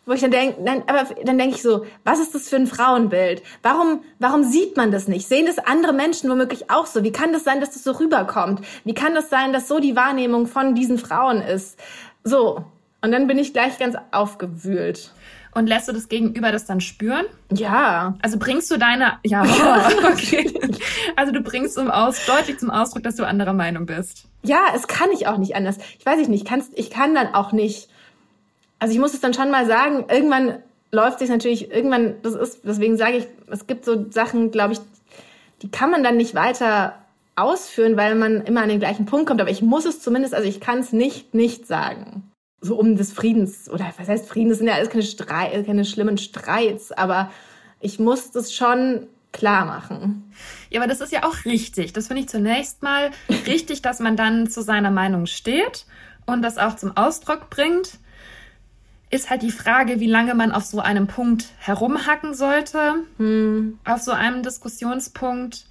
wo 0.06 0.14
ich 0.14 0.22
dann 0.22 0.32
denke, 0.32 0.62
nein, 0.62 0.84
aber 0.88 1.08
dann 1.24 1.38
denke 1.38 1.56
ich 1.56 1.62
so, 1.62 1.86
was 2.04 2.20
ist 2.20 2.36
das 2.36 2.48
für 2.48 2.58
ein 2.58 2.68
Frauenbild? 2.68 3.42
Warum, 3.64 4.02
warum 4.20 4.44
sieht 4.44 4.78
man 4.78 4.92
das 4.92 5.08
nicht? 5.08 5.28
Sehen 5.28 5.46
das 5.46 5.58
andere 5.60 5.94
Menschen 5.94 6.30
womöglich 6.30 6.70
auch 6.70 6.86
so? 6.86 7.04
Wie 7.04 7.12
kann 7.12 7.34
das 7.34 7.44
sein, 7.44 7.60
dass 7.60 7.72
das 7.72 7.84
so 7.84 7.92
rüberkommt? 7.92 8.62
Wie 8.84 8.94
kann 8.94 9.16
das 9.16 9.30
sein, 9.30 9.54
dass 9.54 9.68
so 9.68 9.80
die 9.80 9.96
Wahrnehmung 9.96 10.48
von 10.48 10.76
diesen 10.76 10.98
Frauen 10.98 11.42
ist? 11.42 11.80
So. 12.24 12.66
Und 13.02 13.12
dann 13.12 13.28
bin 13.28 13.38
ich 13.38 13.54
gleich 13.54 13.78
ganz 13.78 13.96
aufgewühlt. 14.12 15.12
Und 15.56 15.68
lässt 15.68 15.88
du 15.88 15.94
das 15.94 16.10
Gegenüber 16.10 16.52
das 16.52 16.66
dann 16.66 16.82
spüren? 16.82 17.26
Ja. 17.50 18.16
Also 18.22 18.38
bringst 18.38 18.70
du 18.70 18.78
deine, 18.78 19.14
ja, 19.24 19.44
okay. 20.12 20.54
Also 21.16 21.32
du 21.32 21.42
bringst 21.42 21.76
zum 21.76 21.90
Aus, 21.90 22.26
deutlich 22.26 22.60
zum 22.60 22.70
Ausdruck, 22.70 23.04
dass 23.04 23.16
du 23.16 23.26
anderer 23.26 23.54
Meinung 23.54 23.86
bist. 23.86 24.26
Ja, 24.44 24.60
es 24.76 24.88
kann 24.88 25.12
ich 25.12 25.28
auch 25.28 25.38
nicht 25.38 25.56
anders. 25.56 25.78
Ich 25.98 26.06
weiß 26.06 26.20
ich 26.20 26.28
nicht, 26.28 26.46
kannst, 26.46 26.78
ich 26.78 26.90
kann 26.90 27.16
dann 27.16 27.34
auch 27.34 27.54
nicht. 27.54 27.90
Also 28.80 28.94
ich 28.94 29.00
muss 29.00 29.14
es 29.14 29.22
dann 29.22 29.34
schon 29.34 29.52
mal 29.52 29.66
sagen, 29.66 30.06
irgendwann 30.10 30.60
läuft 30.92 31.20
sich 31.20 31.30
natürlich, 31.30 31.72
irgendwann, 31.72 32.16
das 32.22 32.34
ist, 32.36 32.62
deswegen 32.64 32.98
sage 32.98 33.18
ich, 33.18 33.28
es 33.50 33.68
gibt 33.68 33.86
so 33.86 34.10
Sachen, 34.12 34.52
glaube 34.52 34.74
ich, 34.74 34.80
die 35.62 35.70
kann 35.70 35.92
man 35.92 36.04
dann 36.04 36.18
nicht 36.18 36.36
weiter 36.36 36.96
ausführen, 37.36 37.98
weil 37.98 38.16
man 38.16 38.42
immer 38.42 38.62
an 38.62 38.70
den 38.70 38.80
gleichen 38.80 39.06
Punkt 39.06 39.28
kommt. 39.28 39.42
Aber 39.42 39.50
ich 39.50 39.62
muss 39.62 39.86
es 39.86 40.02
zumindest, 40.02 40.34
also 40.34 40.48
ich 40.48 40.60
kann 40.60 40.80
es 40.80 40.94
nicht 40.94 41.34
nicht 41.34 41.68
sagen. 41.68 42.32
So 42.62 42.78
um 42.80 42.96
des 42.96 43.12
Friedens, 43.12 43.70
oder 43.70 43.86
was 43.98 44.08
heißt 44.08 44.28
Frieden, 44.28 44.50
das 44.50 44.60
sind 44.60 44.68
ja 44.68 44.74
alles 44.74 44.90
keine, 44.90 45.04
Streit, 45.04 45.66
keine 45.66 45.86
schlimmen 45.86 46.18
Streits, 46.18 46.92
aber 46.92 47.30
ich 47.80 48.00
muss 48.00 48.32
das 48.32 48.54
schon 48.54 49.08
klar 49.32 49.66
machen. 49.66 50.32
Ja, 50.70 50.80
aber 50.80 50.88
das 50.88 51.02
ist 51.02 51.12
ja 51.12 51.26
auch 51.26 51.46
richtig. 51.46 51.94
Das 51.94 52.08
finde 52.08 52.22
ich 52.24 52.30
zunächst 52.30 52.82
mal 52.82 53.12
richtig, 53.46 53.82
dass 53.82 54.00
man 54.00 54.16
dann 54.16 54.50
zu 54.50 54.62
seiner 54.62 54.92
Meinung 54.92 55.26
steht 55.26 55.86
und 56.26 56.42
das 56.42 56.58
auch 56.58 56.76
zum 56.78 56.96
Ausdruck 56.96 57.50
bringt. 57.50 58.00
Ist 59.10 59.30
halt 59.30 59.44
die 59.44 59.52
Frage, 59.52 60.00
wie 60.00 60.08
lange 60.08 60.36
man 60.36 60.52
auf 60.52 60.66
so 60.66 60.80
einem 60.80 61.08
Punkt 61.08 61.46
herumhacken 61.60 62.34
sollte, 62.34 62.96
auf 63.86 64.02
so 64.02 64.12
einem 64.12 64.44
Diskussionspunkt. 64.44 65.66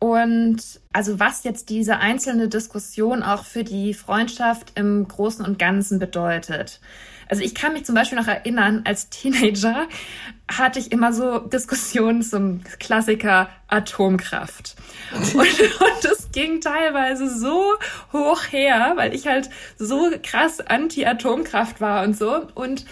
Und 0.00 0.58
also 0.92 1.18
was 1.18 1.44
jetzt 1.44 1.70
diese 1.70 1.98
einzelne 1.98 2.48
Diskussion 2.48 3.22
auch 3.22 3.44
für 3.44 3.64
die 3.64 3.94
Freundschaft 3.94 4.72
im 4.74 5.08
Großen 5.08 5.44
und 5.44 5.58
Ganzen 5.58 5.98
bedeutet. 5.98 6.80
Also 7.28 7.42
ich 7.42 7.54
kann 7.54 7.72
mich 7.72 7.84
zum 7.84 7.94
Beispiel 7.94 8.18
noch 8.18 8.26
erinnern, 8.26 8.82
als 8.84 9.08
Teenager 9.08 9.88
hatte 10.48 10.78
ich 10.78 10.92
immer 10.92 11.12
so 11.12 11.38
Diskussionen 11.38 12.22
zum 12.22 12.62
Klassiker 12.78 13.48
Atomkraft. 13.68 14.76
Und, 15.14 15.34
und 15.34 16.13
ging 16.34 16.60
teilweise 16.60 17.28
so 17.28 17.74
hoch 18.12 18.42
her, 18.50 18.92
weil 18.96 19.14
ich 19.14 19.26
halt 19.26 19.48
so 19.78 20.10
krass 20.22 20.60
anti-Atomkraft 20.60 21.80
war 21.80 22.04
und 22.04 22.16
so. 22.16 22.46
Und 22.54 22.84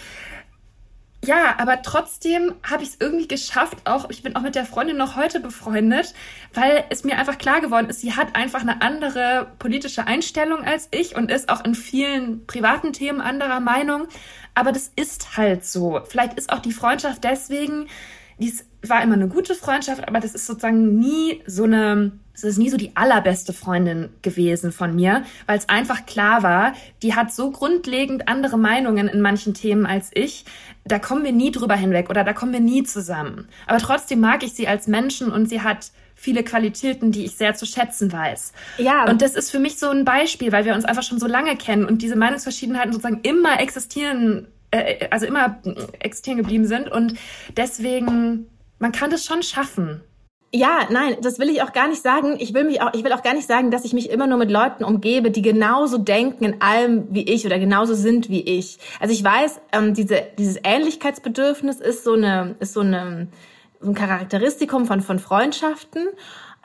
ja, 1.25 1.55
aber 1.59 1.83
trotzdem 1.83 2.55
habe 2.69 2.83
ich 2.83 2.91
es 2.91 2.97
irgendwie 2.99 3.29
geschafft, 3.29 3.79
auch 3.85 4.11
ich 4.11 4.25
bin 4.25 4.35
auch 4.35 4.43
mit 4.43 4.57
der 4.57 4.65
Freundin 4.65 4.97
noch 4.97 5.15
heute 5.15 5.39
befreundet, 5.39 6.15
weil 6.53 6.85
es 6.91 7.05
mir 7.05 7.17
einfach 7.17 7.39
klar 7.39 7.61
geworden 7.61 7.89
ist, 7.89 8.01
sie 8.01 8.15
hat 8.15 8.35
einfach 8.35 8.63
eine 8.63 8.83
andere 8.83 9.53
politische 9.61 10.07
Einstellung 10.07 10.65
als 10.65 10.89
ich 10.91 11.15
und 11.15 11.31
ist 11.31 11.49
auch 11.49 11.65
in 11.65 11.77
vielen 11.77 12.47
privaten 12.47 12.93
Themen 12.93 13.21
anderer 13.21 13.61
Meinung. 13.61 14.09
Aber 14.55 14.73
das 14.73 14.91
ist 14.97 15.37
halt 15.37 15.65
so. 15.65 16.01
Vielleicht 16.09 16.35
ist 16.35 16.53
auch 16.53 16.59
die 16.59 16.73
Freundschaft 16.73 17.23
deswegen, 17.23 17.87
dies 18.39 18.65
war 18.87 19.03
immer 19.03 19.15
eine 19.15 19.29
gute 19.29 19.55
Freundschaft, 19.55 20.07
aber 20.07 20.21
das 20.21 20.35
ist 20.35 20.47
sozusagen 20.47 20.99
nie 20.99 21.43
so 21.47 21.65
eine, 21.65 22.13
es 22.35 22.45
ist 22.45 22.59
nie 22.59 22.69
so 22.69 22.77
die 22.77 22.97
allerbeste 22.97 23.53
Freundin 23.53 24.09
gewesen 24.23 24.73
von 24.73 24.95
mir, 24.95 25.25
weil 25.47 25.59
es 25.59 25.69
einfach 25.69 26.07
klar 26.07 26.43
war, 26.43 26.73
die 27.03 27.15
hat 27.15 27.33
so 27.33 27.51
grundlegend 27.51 28.29
andere 28.29 28.59
Meinungen 28.59 29.09
in 29.09 29.21
manchen 29.21 29.55
Themen 29.55 29.87
als 29.87 30.11
ich. 30.15 30.45
Da 30.85 30.99
kommen 30.99 31.25
wir 31.25 31.33
nie 31.33 31.53
drüber 31.53 31.77
hinweg 31.77 32.11
oder 32.11 32.25
da 32.25 32.33
kommen 32.33 32.53
wir 32.53 32.61
nie 32.61 32.83
zusammen. 32.83 33.49
Aber 33.67 33.79
trotzdem 33.79 34.21
mag 34.21 34.43
ich 34.43 34.55
sie 34.55 34.67
als 34.67 34.89
Menschen 34.89 35.31
und 35.31 35.49
sie 35.49 35.63
hat 35.63 35.93
viele 36.23 36.45
Qualitäten, 36.45 37.11
die 37.11 37.25
ich 37.25 37.37
sehr 37.37 37.55
zu 37.55 37.67
schätzen 37.67 38.13
weiß. 38.13 38.53
Ja. 38.79 39.11
Und 39.11 39.23
das 39.23 39.35
ist 39.35 39.51
für 39.51 39.59
mich 39.59 39.79
so 39.79 39.89
ein 39.89 40.05
Beispiel, 40.05 40.53
weil 40.53 40.65
wir 40.65 40.75
uns 40.75 40.85
einfach 40.85 41.03
schon 41.03 41.19
so 41.19 41.27
lange 41.27 41.57
kennen 41.57 41.85
und 41.85 42.01
diese 42.01 42.15
Meinungsverschiedenheiten 42.15 42.93
sozusagen 42.93 43.21
immer 43.23 43.61
existieren, 43.61 44.47
äh, 44.71 45.09
also 45.11 45.27
immer 45.27 45.61
existieren 45.99 46.39
geblieben 46.39 46.67
sind. 46.67 46.91
Und 46.91 47.15
deswegen, 47.57 48.47
man 48.83 48.91
kann 48.91 49.11
das 49.11 49.25
schon 49.25 49.45
schaffen. 49.45 50.03
Ja, 50.53 50.81
nein, 50.91 51.17
das 51.23 51.39
will 51.39 51.49
ich 51.49 51.63
auch 51.63 51.73
gar 51.73 51.89
nicht 51.89 52.03
sagen. 52.03 52.37
Ich 52.41 52.53
will 52.53 52.65
mich 52.65 52.83
auch, 52.83 52.93
ich 52.93 53.05
will 53.05 53.13
auch 53.13 53.23
gar 53.23 53.33
nicht 53.33 53.47
sagen, 53.47 53.71
dass 53.71 53.85
ich 53.85 53.95
mich 53.95 54.11
immer 54.11 54.27
nur 54.27 54.37
mit 54.37 54.51
Leuten 54.51 54.85
umgebe, 54.85 55.31
die 55.31 55.41
genauso 55.41 55.99
denken 55.99 56.45
in 56.45 56.61
allem 56.61 57.07
wie 57.09 57.23
ich 57.23 57.47
oder 57.47 57.61
genauso 57.61 57.95
sind 57.95 58.29
wie 58.29 58.43
ich. 58.43 58.79
Also 59.01 59.15
ich 59.15 59.23
weiß, 59.23 59.61
ähm, 59.71 59.95
diese, 59.95 60.25
dieses 60.37 60.59
Ähnlichkeitsbedürfnis 60.65 61.81
ist 61.81 62.03
so 62.03 62.15
eine, 62.15 62.57
ist 62.59 62.75
so 62.75 62.81
eine, 62.81 63.29
so 63.81 63.89
ein 63.89 63.95
Charakteristikum 63.95 64.85
von, 64.85 65.01
von 65.01 65.21
Freundschaften. 65.21 66.09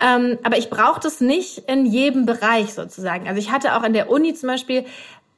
Ähm, 0.02 0.40
aber 0.44 0.58
ich 0.58 0.72
brauche 0.72 1.00
das 1.00 1.22
nicht 1.22 1.70
in 1.70 1.86
jedem 1.86 2.26
Bereich 2.26 2.74
sozusagen. 2.74 3.28
Also 3.28 3.40
ich 3.40 3.52
hatte 3.52 3.78
auch 3.78 3.84
in 3.84 3.94
der 3.94 4.10
Uni 4.10 4.34
zum 4.34 4.48
Beispiel 4.48 4.86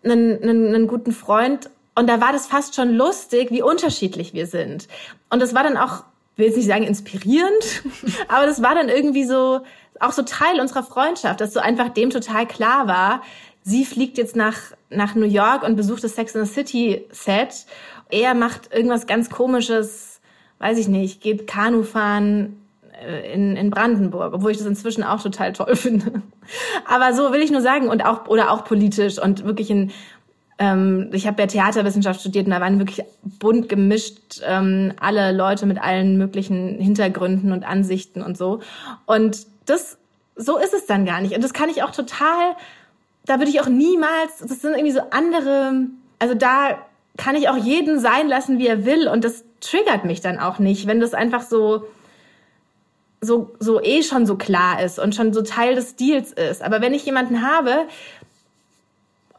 einen, 0.04 0.42
einen, 0.42 0.74
einen 0.74 0.88
guten 0.88 1.12
Freund 1.12 1.70
und 1.94 2.08
da 2.08 2.22
war 2.22 2.32
das 2.32 2.48
fast 2.48 2.74
schon 2.74 2.94
lustig, 2.94 3.52
wie 3.52 3.62
unterschiedlich 3.62 4.34
wir 4.34 4.48
sind. 4.48 4.88
Und 5.30 5.42
das 5.42 5.54
war 5.54 5.64
dann 5.64 5.76
auch 5.76 6.04
will 6.40 6.48
jetzt 6.48 6.58
nicht 6.58 6.68
sagen 6.68 6.84
inspirierend, 6.84 7.84
aber 8.28 8.46
das 8.48 8.64
war 8.64 8.74
dann 8.74 8.90
irgendwie 8.90 9.26
so, 9.26 9.62
auch 10.00 10.14
so 10.14 10.24
Teil 10.24 10.60
unserer 10.60 10.84
Freundschaft, 10.84 11.42
dass 11.42 11.54
so 11.54 11.60
einfach 11.60 11.90
dem 11.90 12.10
total 12.10 12.48
klar 12.48 12.88
war, 12.88 13.22
sie 13.64 13.86
fliegt 13.86 14.18
jetzt 14.18 14.36
nach, 14.36 14.58
nach 14.90 15.16
New 15.16 15.28
York 15.28 15.64
und 15.64 15.76
besucht 15.76 16.04
das 16.04 16.16
Sex 16.16 16.36
and 16.36 16.48
the 16.48 16.54
City 16.54 17.06
Set. 17.12 17.66
Er 18.10 18.34
macht 18.34 18.74
irgendwas 18.74 19.06
ganz 19.06 19.30
komisches, 19.30 20.22
weiß 20.58 20.78
ich 20.80 20.88
nicht, 20.88 21.22
geht 21.22 21.46
Kanu 21.46 21.84
fahren 21.84 22.60
äh, 23.02 23.32
in, 23.34 23.56
in 23.56 23.70
Brandenburg, 23.70 24.34
obwohl 24.34 24.52
ich 24.52 24.58
das 24.58 24.66
inzwischen 24.66 25.04
auch 25.04 25.22
total 25.22 25.54
toll 25.54 25.76
finde. 25.76 26.22
Aber 26.86 27.14
so 27.14 27.32
will 27.32 27.42
ich 27.42 27.52
nur 27.52 27.62
sagen 27.62 27.90
und 27.90 28.04
auch, 28.06 28.28
oder 28.28 28.52
auch 28.52 28.64
politisch 28.64 29.20
und 29.20 29.44
wirklich 29.44 29.70
in, 29.70 29.92
ähm, 30.60 31.10
ich 31.14 31.26
habe 31.26 31.42
ja 31.42 31.48
Theaterwissenschaft 31.48 32.20
studiert 32.20 32.46
und 32.46 32.52
da 32.52 32.60
waren 32.60 32.80
wirklich 32.80 33.06
bunt 33.24 33.70
gemischt 33.70 34.42
ähm, 34.46 34.94
alle 35.00 35.32
Leute 35.32 35.66
mit 35.66 35.82
allen 35.82 36.18
möglichen 36.18 36.80
Hintergründen 36.80 37.54
und 37.54 37.64
Ansichten 37.64 38.22
und 38.22 38.38
so. 38.38 38.60
Und 39.06 39.48
das, 39.66 39.98
so 40.36 40.58
ist 40.58 40.74
es 40.74 40.86
dann 40.86 41.06
gar 41.06 41.22
nicht. 41.22 41.34
Und 41.34 41.44
das 41.44 41.54
kann 41.54 41.70
ich 41.70 41.82
auch 41.82 41.92
total, 41.92 42.56
da 43.26 43.40
würde 43.40 43.50
ich 43.50 43.62
auch 43.62 43.70
niemals, 43.70 44.40
das 44.42 44.62
sind 44.62 44.74
irgendwie 44.74 44.92
so 44.92 45.02
andere, 45.12 45.86
also 46.20 46.36
da 46.36 46.78
kann 47.16 47.36
ich 47.36 47.48
auch 47.48 47.58
jeden 47.58 48.00
sein 48.00 48.28
lassen, 48.28 48.60
wie 48.60 48.68
er 48.68 48.86
will. 48.86 49.08
Und 49.08 49.24
das 49.24 49.46
triggert 49.62 50.04
mich 50.04 50.20
dann 50.20 50.40
auch 50.40 50.60
nicht, 50.60 50.88
wenn 50.88 51.00
das 51.00 51.14
einfach 51.14 51.42
so, 51.42 51.86
so, 53.22 53.56
so 53.60 53.82
eh 53.82 54.04
schon 54.04 54.26
so 54.26 54.36
klar 54.36 54.82
ist 54.82 55.00
und 55.00 55.16
schon 55.16 55.34
so 55.34 55.42
Teil 55.42 55.76
des 55.76 55.96
Deals 55.96 56.32
ist. 56.34 56.62
Aber 56.62 56.82
wenn 56.82 56.94
ich 56.94 57.06
jemanden 57.06 57.42
habe, 57.42 57.88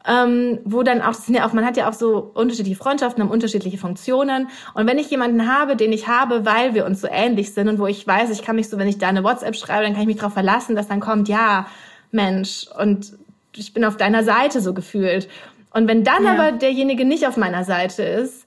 ähm, 0.07 0.59
wo 0.65 0.83
dann 0.83 1.01
auch, 1.01 1.15
das 1.15 1.25
sind 1.25 1.35
ja 1.35 1.47
auch, 1.47 1.53
man 1.53 1.65
hat 1.65 1.77
ja 1.77 1.89
auch 1.89 1.93
so 1.93 2.31
unterschiedliche 2.33 2.77
Freundschaften, 2.77 3.23
haben 3.23 3.31
unterschiedliche 3.31 3.77
Funktionen. 3.77 4.47
Und 4.73 4.87
wenn 4.87 4.97
ich 4.97 5.09
jemanden 5.09 5.47
habe, 5.47 5.75
den 5.75 5.91
ich 5.91 6.07
habe, 6.07 6.45
weil 6.45 6.73
wir 6.73 6.85
uns 6.85 7.01
so 7.01 7.07
ähnlich 7.09 7.53
sind 7.53 7.67
und 7.67 7.79
wo 7.79 7.87
ich 7.87 8.05
weiß, 8.05 8.29
ich 8.31 8.43
kann 8.43 8.55
mich 8.55 8.69
so, 8.69 8.77
wenn 8.77 8.87
ich 8.87 8.97
da 8.97 9.09
eine 9.09 9.23
WhatsApp 9.23 9.55
schreibe, 9.55 9.83
dann 9.83 9.93
kann 9.93 10.01
ich 10.01 10.07
mich 10.07 10.17
darauf 10.17 10.33
verlassen, 10.33 10.75
dass 10.75 10.87
dann 10.87 10.99
kommt, 10.99 11.29
ja, 11.29 11.67
Mensch, 12.11 12.67
und 12.79 13.13
ich 13.55 13.73
bin 13.73 13.85
auf 13.85 13.97
deiner 13.97 14.23
Seite 14.23 14.61
so 14.61 14.73
gefühlt. 14.73 15.29
Und 15.73 15.87
wenn 15.87 16.03
dann 16.03 16.25
ja. 16.25 16.33
aber 16.33 16.51
derjenige 16.51 17.05
nicht 17.05 17.27
auf 17.27 17.37
meiner 17.37 17.63
Seite 17.63 18.03
ist, 18.03 18.45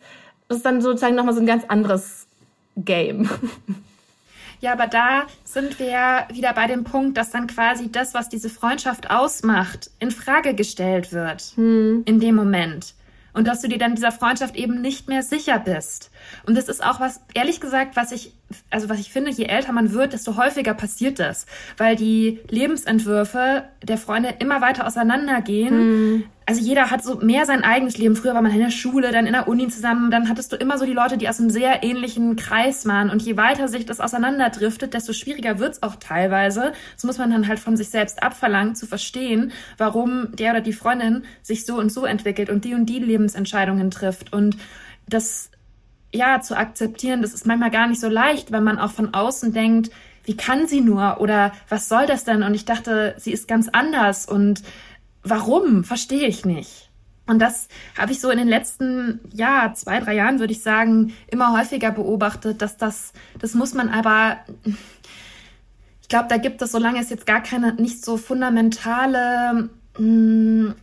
ist 0.49 0.65
dann 0.65 0.81
sozusagen 0.81 1.15
nochmal 1.15 1.35
so 1.35 1.41
ein 1.41 1.47
ganz 1.47 1.65
anderes 1.69 2.27
Game. 2.77 3.29
Ja, 4.61 4.73
aber 4.73 4.87
da 4.87 5.27
sind 5.45 5.79
wir 5.79 5.89
ja 5.89 6.29
wieder 6.33 6.53
bei 6.53 6.67
dem 6.67 6.85
Punkt, 6.85 7.17
dass 7.17 7.31
dann 7.31 7.47
quasi 7.47 7.91
das, 7.91 8.15
was 8.15 8.29
diese 8.29 8.51
Freundschaft 8.51 9.11
ausmacht, 9.11 9.91
in 9.99 10.11
Frage 10.11 10.55
gestellt 10.55 11.13
wird 11.13 11.53
hm. 11.57 12.03
in 12.07 12.21
dem 12.21 12.35
Moment. 12.35 12.95
Und 13.33 13.49
dass 13.49 13.61
du 13.61 13.69
dir 13.69 13.79
dann 13.79 13.97
dieser 13.97 14.13
Freundschaft 14.13 14.55
eben 14.55 14.81
nicht 14.81 15.09
mehr 15.09 15.23
sicher 15.23 15.59
bist. 15.59 16.11
Und 16.47 16.57
das 16.57 16.69
ist 16.69 16.85
auch 16.85 17.01
was, 17.01 17.21
ehrlich 17.35 17.61
gesagt, 17.61 17.97
was 17.97 18.13
ich, 18.13 18.33
also 18.71 18.89
was 18.89 19.01
ich 19.01 19.11
finde, 19.11 19.31
je 19.31 19.45
älter 19.45 19.73
man 19.73 19.93
wird, 19.93 20.13
desto 20.13 20.37
häufiger 20.37 20.75
passiert 20.75 21.19
das. 21.19 21.47
Weil 21.77 21.97
die 21.97 22.41
Lebensentwürfe 22.49 23.65
der 23.83 23.99
Freunde 23.99 24.35
immer 24.39 24.61
weiter 24.61 24.87
auseinandergehen. 24.87 25.79
Hm 25.79 26.25
also 26.47 26.61
jeder 26.61 26.91
hat 26.91 27.03
so 27.03 27.17
mehr 27.17 27.47
sein 27.47 27.65
eigenes 27.65 27.97
Leben. 27.97 28.17
Früher 28.17 28.35
war 28.35 28.43
man 28.43 28.53
in 28.53 28.59
der 28.59 28.71
Schule, 28.71 29.13
dann 29.13 29.27
in 29.27 29.33
der 29.33 29.49
Uni 29.49 29.69
zusammen, 29.69 30.11
dann 30.11 30.29
hattest 30.29 30.53
du 30.53 30.57
immer 30.57 30.79
so 30.79 30.85
die 30.85 30.93
Leute, 30.93 31.17
die 31.17 31.29
aus 31.29 31.41
einem 31.41 31.51
sehr 31.51 31.83
ähnlichen 31.83 32.37
Kreis 32.37 32.87
waren. 32.87 33.11
Und 33.11 33.23
je 33.23 33.37
weiter 33.37 33.69
sich 33.69 33.87
das 33.87 34.01
auseinanderdriftet, 34.01 34.93
desto 34.93 35.13
schwieriger 35.13 35.59
wird's 35.59 35.83
auch 35.83 35.97
teilweise. 35.97 36.73
Das 36.95 37.05
muss 37.05 37.19
man 37.19 37.31
dann 37.31 37.49
halt 37.49 37.59
von 37.59 37.77
sich 37.77 37.89
selbst 37.89 38.23
abverlangen, 38.23 38.75
zu 38.75 38.87
verstehen, 38.87 39.53
warum 39.79 40.29
der 40.37 40.53
oder 40.53 40.61
die 40.61 40.73
Freundin 40.73 41.25
sich 41.43 41.65
so 41.65 41.77
und 41.77 41.91
so 41.91 42.05
entwickelt 42.05 42.51
und 42.51 42.65
die 42.65 42.75
und 42.75 42.87
die 42.87 42.99
Lebensentscheidungen 42.99 43.91
trifft. 43.91 44.33
Und 44.33 44.57
das, 45.09 45.51
ja, 46.15 46.41
zu 46.41 46.57
akzeptieren, 46.57 47.23
das 47.23 47.35
ist 47.35 47.47
manchmal 47.47 47.71
gar 47.71 47.87
nicht 47.87 48.01
so 48.01 48.09
leicht, 48.09 48.53
wenn 48.53 48.65
man 48.65 48.79
auch 48.79 48.93
von 48.93 49.13
außen 49.13 49.53
denkt, 49.53 49.91
wie 50.25 50.37
kann 50.37 50.67
sie 50.67 50.81
nur 50.81 51.21
oder 51.21 51.53
was 51.69 51.89
soll 51.89 52.07
das 52.07 52.25
denn? 52.25 52.43
Und 52.43 52.55
ich 52.55 52.65
dachte, 52.65 53.15
sie 53.19 53.33
ist 53.33 53.47
ganz 53.47 53.69
anders 53.69 54.27
und 54.27 54.63
Warum? 55.25 55.85
Verstehe 55.85 56.29
ich 56.29 56.45
nicht. 56.45 56.91
Und 57.27 57.39
das 57.39 57.69
habe 57.99 58.13
ich 58.13 58.21
so 58.21 58.31
in 58.31 58.37
den 58.37 58.49
letzten, 58.49 59.21
ja, 59.33 59.73
zwei, 59.75 59.99
drei 59.99 60.15
Jahren, 60.15 60.39
würde 60.39 60.53
ich 60.53 60.63
sagen, 60.63 61.15
immer 61.29 61.59
häufiger 61.59 61.91
beobachtet, 61.91 62.61
dass 62.61 62.77
das, 62.77 63.15
das 63.39 63.55
muss 63.55 63.73
man 63.73 63.89
aber, 63.89 64.37
ich 66.03 66.09
glaube, 66.11 66.27
da 66.29 66.37
gibt 66.37 66.61
es, 66.61 66.73
solange 66.73 67.01
es 67.01 67.09
jetzt 67.09 67.25
gar 67.25 67.43
keine, 67.43 67.73
nicht 67.75 68.05
so 68.05 68.19
fundamentale, 68.19 69.71
mh, 69.99 69.99
hm, 69.99 70.75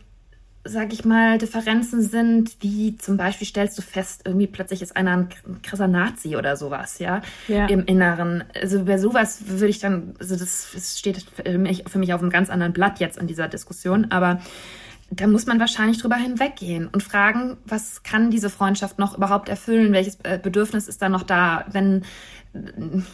sag 0.64 0.92
ich 0.92 1.04
mal, 1.04 1.38
Differenzen 1.38 2.02
sind, 2.02 2.56
wie 2.60 2.96
zum 2.96 3.16
Beispiel 3.16 3.46
stellst 3.46 3.76
du 3.78 3.82
fest, 3.82 4.22
irgendwie 4.24 4.46
plötzlich 4.46 4.80
ist 4.80 4.96
einer 4.96 5.12
ein 5.16 5.28
krasser 5.62 5.88
Nazi 5.88 6.36
oder 6.36 6.56
sowas, 6.56 6.98
ja, 7.00 7.20
ja. 7.48 7.66
im 7.66 7.84
Inneren. 7.84 8.44
Also 8.60 8.84
bei 8.84 8.98
sowas 8.98 9.42
würde 9.46 9.68
ich 9.68 9.80
dann, 9.80 10.14
also 10.20 10.36
das, 10.36 10.68
das 10.72 10.98
steht 10.98 11.24
für 11.34 11.58
mich, 11.58 11.84
für 11.88 11.98
mich 11.98 12.14
auf 12.14 12.20
einem 12.20 12.30
ganz 12.30 12.48
anderen 12.48 12.72
Blatt 12.72 13.00
jetzt 13.00 13.18
in 13.18 13.26
dieser 13.26 13.48
Diskussion, 13.48 14.10
aber 14.10 14.40
da 15.14 15.26
muss 15.26 15.46
man 15.46 15.60
wahrscheinlich 15.60 15.98
drüber 15.98 16.16
hinweggehen 16.16 16.88
und 16.88 17.02
fragen, 17.02 17.58
was 17.66 18.02
kann 18.02 18.30
diese 18.30 18.48
Freundschaft 18.48 18.98
noch 18.98 19.16
überhaupt 19.16 19.50
erfüllen? 19.50 19.92
Welches 19.92 20.18
äh, 20.22 20.38
Bedürfnis 20.42 20.88
ist 20.88 21.02
da 21.02 21.10
noch 21.10 21.22
da? 21.22 21.66
Wenn, 21.70 22.02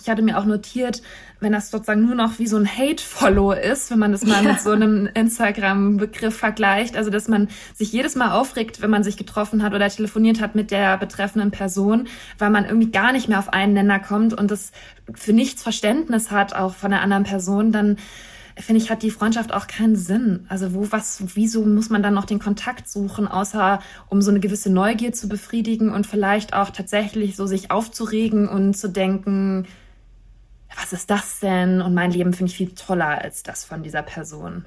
ich 0.01 0.09
hatte 0.09 0.23
mir 0.23 0.39
auch 0.39 0.45
notiert, 0.45 1.03
wenn 1.41 1.53
das 1.53 1.73
sozusagen 1.73 2.07
nur 2.07 2.15
noch 2.15 2.39
wie 2.39 2.47
so 2.47 2.57
ein 2.57 2.69
Hate-Follow 2.69 3.53
ist, 3.53 3.91
wenn 3.91 3.99
man 3.99 4.13
das 4.13 4.25
mal 4.25 4.45
ja. 4.45 4.53
mit 4.53 4.61
so 4.61 4.71
einem 4.71 5.09
Instagram-Begriff 5.13 6.37
vergleicht, 6.37 6.97
also 6.97 7.11
dass 7.11 7.27
man 7.27 7.49
sich 7.75 7.91
jedes 7.91 8.15
Mal 8.15 8.31
aufregt, 8.31 8.81
wenn 8.81 8.91
man 8.91 9.03
sich 9.03 9.17
getroffen 9.17 9.65
hat 9.65 9.75
oder 9.75 9.89
telefoniert 9.89 10.41
hat 10.41 10.55
mit 10.55 10.71
der 10.71 10.99
betreffenden 10.99 11.51
Person, 11.51 12.07
weil 12.39 12.51
man 12.51 12.65
irgendwie 12.65 12.93
gar 12.93 13.13
nicht 13.13 13.29
mehr 13.29 13.41
auf 13.41 13.53
einen 13.53 13.73
Nenner 13.73 13.99
kommt 13.99 14.35
und 14.35 14.53
das 14.53 14.71
für 15.15 15.33
nichts 15.33 15.65
Verständnis 15.65 16.31
hat, 16.31 16.55
auch 16.55 16.75
von 16.75 16.93
der 16.93 17.03
anderen 17.03 17.25
Person, 17.25 17.73
dann 17.73 17.97
finde 18.59 18.83
ich, 18.83 18.91
hat 18.91 19.03
die 19.03 19.11
Freundschaft 19.11 19.53
auch 19.53 19.67
keinen 19.67 19.97
Sinn. 19.97 20.47
Also 20.49 20.75
wo, 20.75 20.91
was, 20.91 21.23
wieso 21.35 21.65
muss 21.65 21.91
man 21.91 22.03
dann 22.03 22.15
noch 22.15 22.25
den 22.25 22.39
Kontakt 22.39 22.89
suchen, 22.89 23.29
außer 23.29 23.81
um 24.09 24.23
so 24.23 24.31
eine 24.31 24.41
gewisse 24.41 24.71
Neugier 24.71 25.13
zu 25.13 25.29
befriedigen 25.29 25.93
und 25.93 26.07
vielleicht 26.07 26.55
auch 26.55 26.71
tatsächlich 26.71 27.37
so 27.37 27.47
sich 27.47 27.71
aufzuregen 27.71 28.49
und 28.49 28.75
zu 28.75 28.89
denken, 28.89 29.67
was 30.77 30.93
ist 30.93 31.11
das 31.11 31.41
denn? 31.41 31.81
Und 31.81 31.95
mein 31.95 32.11
Leben 32.11 32.33
finde 32.33 32.51
ich 32.51 32.57
viel 32.57 32.75
toller 32.75 33.23
als 33.23 33.43
das 33.43 33.65
von 33.65 33.83
dieser 33.83 34.03
Person. 34.03 34.65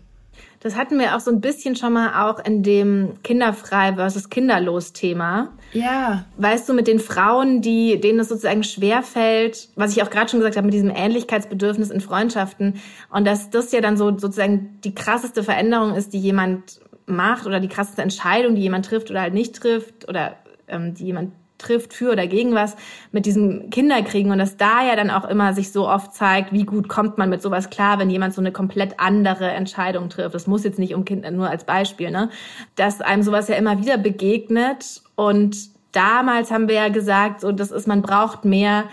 Das 0.62 0.76
hatten 0.76 1.00
wir 1.00 1.16
auch 1.16 1.20
so 1.20 1.32
ein 1.32 1.42
bisschen 1.42 1.76
schon 1.76 1.94
mal 1.94 2.24
auch 2.24 2.38
in 2.44 2.62
dem 2.62 3.14
kinderfrei 3.24 3.96
versus 3.96 4.30
kinderlos 4.30 4.94
Thema. 4.94 5.50
Ja. 5.74 6.26
Weißt 6.38 6.70
du, 6.70 6.74
mit 6.74 6.88
den 6.88 7.00
Frauen, 7.00 7.62
die, 7.62 8.00
denen 8.00 8.20
es 8.20 8.30
sozusagen 8.30 8.64
schwerfällt, 8.64 9.70
was 9.76 9.96
ich 9.96 10.04
auch 10.04 10.12
gerade 10.12 10.30
schon 10.30 10.40
gesagt 10.40 10.58
habe, 10.58 10.66
mit 10.66 10.74
diesem 10.76 10.92
Ähnlichkeitsbedürfnis 10.92 11.90
in 11.90 12.00
Freundschaften. 12.00 12.80
Und 13.10 13.26
dass 13.26 13.50
das 13.50 13.72
ja 13.72 13.82
dann 13.82 13.98
so 13.98 14.18
sozusagen 14.18 14.80
die 14.84 14.94
krasseste 14.94 15.44
Veränderung 15.44 15.96
ist, 15.96 16.14
die 16.14 16.20
jemand 16.20 16.80
macht 17.08 17.48
oder 17.48 17.60
die 17.60 17.68
krasseste 17.68 18.04
Entscheidung, 18.04 18.54
die 18.54 18.62
jemand 18.62 18.86
trifft 18.86 19.10
oder 19.10 19.22
halt 19.22 19.34
nicht 19.34 19.56
trifft 19.56 20.08
oder 20.08 20.36
ähm, 20.68 20.94
die 20.94 21.06
jemand 21.06 21.32
trifft 21.62 21.94
für 21.94 22.12
oder 22.12 22.28
gegen 22.28 22.54
was 22.54 22.76
mit 23.12 23.26
diesem 23.26 23.70
Kinderkriegen 23.70 24.32
und 24.32 24.40
dass 24.40 24.58
da 24.58 24.86
ja 24.86 24.96
dann 24.96 25.10
auch 25.10 25.28
immer 25.28 25.54
sich 25.54 25.72
so 25.72 25.88
oft 25.88 26.14
zeigt, 26.14 26.52
wie 26.52 26.64
gut 26.64 26.90
kommt 26.90 27.18
man 27.18 27.30
mit 27.30 27.42
sowas 27.42 27.70
klar, 27.70 28.00
wenn 28.00 28.10
jemand 28.10 28.34
so 28.34 28.42
eine 28.42 28.52
komplett 28.52 29.00
andere 29.00 29.50
Entscheidung 29.50 30.10
trifft. 30.10 30.36
Das 30.36 30.48
muss 30.48 30.64
jetzt 30.64 30.80
nicht 30.80 30.96
um 30.96 31.06
Kinder, 31.06 31.32
nur 31.32 31.50
als 31.50 31.64
Beispiel, 31.64 32.12
ne? 32.12 32.30
Dass 32.76 33.02
einem 33.02 33.24
sowas 33.24 33.48
ja 33.48 33.56
immer 33.56 33.80
wieder 33.80 33.98
begegnet 33.98 35.02
und 35.16 35.56
damals 35.92 36.52
haben 36.52 36.68
wir 36.68 36.76
ja 36.76 36.90
gesagt, 36.90 37.42
so 37.42 37.52
das 37.52 37.72
ist, 37.72 37.88
man 37.88 38.02
braucht 38.02 38.46
mehr, 38.46 38.86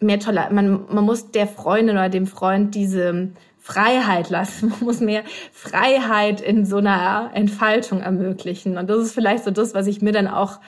mehr 0.00 0.18
toller, 0.18 0.50
man, 0.52 0.84
man 0.88 1.04
muss 1.04 1.30
der 1.30 1.46
Freundin 1.46 1.96
oder 1.96 2.08
dem 2.08 2.26
Freund 2.26 2.74
diese 2.74 3.30
Freiheit 3.66 4.30
lassen. 4.30 4.68
Man 4.78 4.84
muss 4.84 5.00
mehr 5.00 5.24
Freiheit 5.50 6.40
in 6.40 6.64
so 6.64 6.76
einer 6.76 7.32
Entfaltung 7.34 8.00
ermöglichen. 8.00 8.78
Und 8.78 8.88
das 8.88 8.98
ist 8.98 9.12
vielleicht 9.12 9.42
so 9.42 9.50
das, 9.50 9.74
was 9.74 9.88
ich 9.88 10.00
mir 10.00 10.12
dann 10.12 10.28
auch 10.28 10.60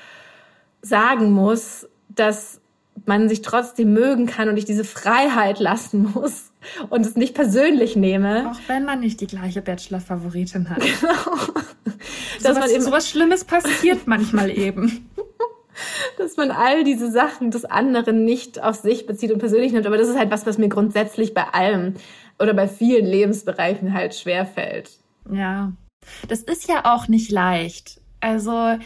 sagen 0.82 1.32
muss, 1.32 1.88
dass 2.08 2.60
man 3.06 3.28
sich 3.28 3.42
trotzdem 3.42 3.92
mögen 3.92 4.26
kann 4.26 4.48
und 4.48 4.56
ich 4.56 4.64
diese 4.64 4.84
Freiheit 4.84 5.60
lassen 5.60 6.12
muss 6.14 6.52
und 6.90 7.06
es 7.06 7.16
nicht 7.16 7.34
persönlich 7.34 7.96
nehme. 7.96 8.50
Auch 8.50 8.58
wenn 8.68 8.84
man 8.84 9.00
nicht 9.00 9.20
die 9.20 9.26
gleiche 9.26 9.62
Bachelor-Favoritin 9.62 10.70
hat. 10.70 10.82
Genau. 12.40 12.44
Dass 12.44 12.54
so 12.54 12.60
man 12.60 12.70
eben 12.70 12.82
sowas 12.82 13.10
Schlimmes 13.10 13.44
passiert 13.44 14.06
manchmal 14.06 14.56
eben. 14.56 15.10
Dass 16.18 16.36
man 16.36 16.52
all 16.52 16.84
diese 16.84 17.10
Sachen 17.10 17.50
des 17.50 17.64
anderen 17.64 18.24
nicht 18.24 18.62
auf 18.62 18.76
sich 18.76 19.06
bezieht 19.06 19.32
und 19.32 19.40
persönlich 19.40 19.72
nimmt. 19.72 19.86
Aber 19.86 19.96
das 19.96 20.08
ist 20.08 20.16
halt 20.16 20.30
was, 20.30 20.46
was 20.46 20.58
mir 20.58 20.68
grundsätzlich 20.68 21.34
bei 21.34 21.42
allem 21.42 21.94
oder 22.38 22.54
bei 22.54 22.68
vielen 22.68 23.06
Lebensbereichen 23.06 23.92
halt 23.92 24.14
schwerfällt. 24.14 24.90
Ja. 25.30 25.72
Das 26.28 26.42
ist 26.42 26.68
ja 26.68 26.84
auch 26.84 27.08
nicht 27.08 27.32
leicht. 27.32 28.00
Also 28.20 28.76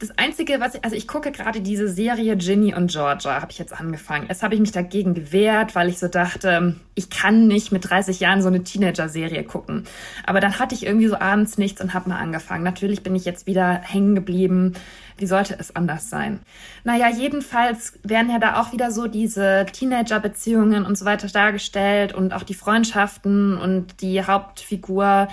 das 0.00 0.18
Einzige, 0.18 0.60
was 0.60 0.74
ich, 0.74 0.84
also 0.84 0.94
ich 0.94 1.08
gucke 1.08 1.32
gerade 1.32 1.62
diese 1.62 1.88
Serie 1.88 2.36
Ginny 2.36 2.74
und 2.74 2.90
Georgia, 2.90 3.40
habe 3.40 3.50
ich 3.50 3.58
jetzt 3.58 3.72
angefangen. 3.72 4.26
Jetzt 4.28 4.42
habe 4.42 4.54
ich 4.54 4.60
mich 4.60 4.72
dagegen 4.72 5.14
gewehrt, 5.14 5.74
weil 5.74 5.88
ich 5.88 5.98
so 5.98 6.08
dachte, 6.08 6.76
ich 6.94 7.08
kann 7.08 7.46
nicht 7.46 7.72
mit 7.72 7.88
30 7.88 8.20
Jahren 8.20 8.42
so 8.42 8.48
eine 8.48 8.62
Teenager-Serie 8.62 9.44
gucken. 9.44 9.84
Aber 10.26 10.40
dann 10.40 10.58
hatte 10.58 10.74
ich 10.74 10.84
irgendwie 10.84 11.08
so 11.08 11.18
abends 11.18 11.56
nichts 11.56 11.80
und 11.80 11.94
habe 11.94 12.10
mal 12.10 12.18
angefangen. 12.18 12.64
Natürlich 12.64 13.02
bin 13.02 13.16
ich 13.16 13.24
jetzt 13.24 13.46
wieder 13.46 13.80
hängen 13.82 14.14
geblieben. 14.14 14.74
Wie 15.16 15.26
sollte 15.26 15.56
es 15.58 15.74
anders 15.74 16.10
sein? 16.10 16.40
Naja, 16.84 17.08
jedenfalls 17.08 17.98
werden 18.02 18.30
ja 18.30 18.38
da 18.38 18.60
auch 18.60 18.72
wieder 18.72 18.90
so 18.90 19.06
diese 19.06 19.64
Teenager-Beziehungen 19.72 20.84
und 20.84 20.98
so 20.98 21.06
weiter 21.06 21.28
dargestellt 21.28 22.12
und 22.12 22.34
auch 22.34 22.42
die 22.42 22.54
Freundschaften 22.54 23.56
und 23.56 24.02
die 24.02 24.22
Hauptfigur 24.22 25.28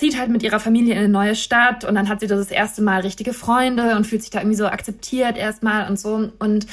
zieht 0.00 0.18
halt 0.18 0.30
mit 0.30 0.42
ihrer 0.42 0.60
Familie 0.60 0.94
in 0.94 0.98
eine 0.98 1.08
neue 1.10 1.36
Stadt 1.36 1.84
und 1.84 1.94
dann 1.94 2.08
hat 2.08 2.20
sie 2.20 2.26
das 2.26 2.50
erste 2.50 2.80
Mal 2.80 3.02
richtige 3.02 3.34
Freunde 3.34 3.96
und 3.96 4.06
fühlt 4.06 4.22
sich 4.22 4.30
da 4.30 4.40
irgendwie 4.40 4.56
so 4.56 4.66
akzeptiert 4.66 5.36
erstmal 5.36 5.88
und 5.90 6.00
so. 6.00 6.30
Und 6.38 6.66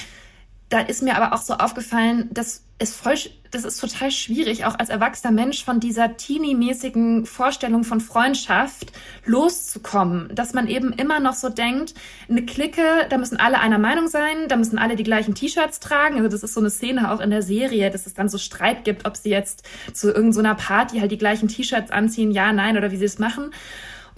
da 0.69 0.80
ist 0.80 1.01
mir 1.01 1.15
aber 1.15 1.34
auch 1.34 1.41
so 1.41 1.53
aufgefallen, 1.53 2.30
dass 2.32 2.63
es 2.80 2.93
voll, 2.93 3.15
das 3.51 3.63
ist 3.63 3.80
total 3.80 4.12
schwierig, 4.12 4.65
auch 4.65 4.77
als 4.77 4.89
erwachsener 4.89 5.32
Mensch 5.32 5.63
von 5.63 5.80
dieser 5.80 6.17
teenie-mäßigen 6.17 7.25
Vorstellung 7.25 7.84
von 7.84 8.01
Freundschaft 8.01 8.91
loszukommen. 9.25 10.30
Dass 10.36 10.53
man 10.53 10.67
eben 10.67 10.91
immer 10.91 11.19
noch 11.19 11.34
so 11.34 11.49
denkt, 11.49 11.95
eine 12.30 12.45
Clique, 12.45 13.08
da 13.10 13.17
müssen 13.17 13.39
alle 13.39 13.60
einer 13.60 13.80
Meinung 13.80 14.08
sein, 14.08 14.47
da 14.47 14.58
müssen 14.58 14.77
alle 14.77 14.95
die 14.95 15.03
gleichen 15.03 15.34
T-Shirts 15.34 15.80
tragen. 15.80 16.17
Also 16.17 16.27
das 16.27 16.43
ist 16.43 16.53
so 16.53 16.60
eine 16.60 16.69
Szene 16.69 17.12
auch 17.12 17.19
in 17.19 17.32
der 17.32 17.41
Serie, 17.41 17.89
dass 17.89 18.06
es 18.06 18.13
dann 18.13 18.30
so 18.30 18.38
Streit 18.38 18.84
gibt, 18.84 19.06
ob 19.08 19.17
sie 19.17 19.30
jetzt 19.30 19.63
zu 19.93 20.13
irgendeiner 20.13 20.56
Party 20.56 20.99
halt 20.99 21.12
die 21.12 21.17
gleichen 21.17 21.47
T-Shirts 21.47 21.89
anziehen, 21.89 22.32
ja, 22.32 22.51
nein, 22.53 22.77
oder 22.77 22.91
wie 22.91 22.97
sie 22.97 23.06
es 23.06 23.17
machen 23.17 23.51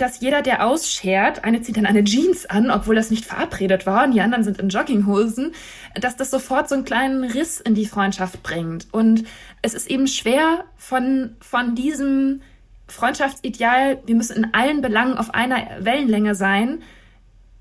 dass 0.01 0.19
jeder, 0.19 0.41
der 0.41 0.65
ausschert, 0.65 1.43
eine 1.43 1.61
zieht 1.61 1.77
dann 1.77 1.85
eine 1.85 2.03
Jeans 2.03 2.45
an, 2.45 2.71
obwohl 2.71 2.95
das 2.95 3.11
nicht 3.11 3.25
verabredet 3.25 3.85
war, 3.85 4.05
und 4.05 4.11
die 4.11 4.21
anderen 4.21 4.43
sind 4.43 4.59
in 4.59 4.69
Jogginghosen, 4.69 5.53
dass 5.95 6.15
das 6.15 6.31
sofort 6.31 6.69
so 6.69 6.75
einen 6.75 6.85
kleinen 6.85 7.23
Riss 7.23 7.59
in 7.59 7.75
die 7.75 7.85
Freundschaft 7.85 8.41
bringt. 8.43 8.87
Und 8.91 9.25
es 9.61 9.73
ist 9.73 9.89
eben 9.89 10.07
schwer 10.07 10.65
von, 10.77 11.35
von 11.39 11.75
diesem 11.75 12.41
Freundschaftsideal, 12.87 13.99
wir 14.05 14.15
müssen 14.15 14.37
in 14.37 14.53
allen 14.53 14.81
Belangen 14.81 15.17
auf 15.17 15.33
einer 15.33 15.67
Wellenlänge 15.79 16.35
sein, 16.35 16.81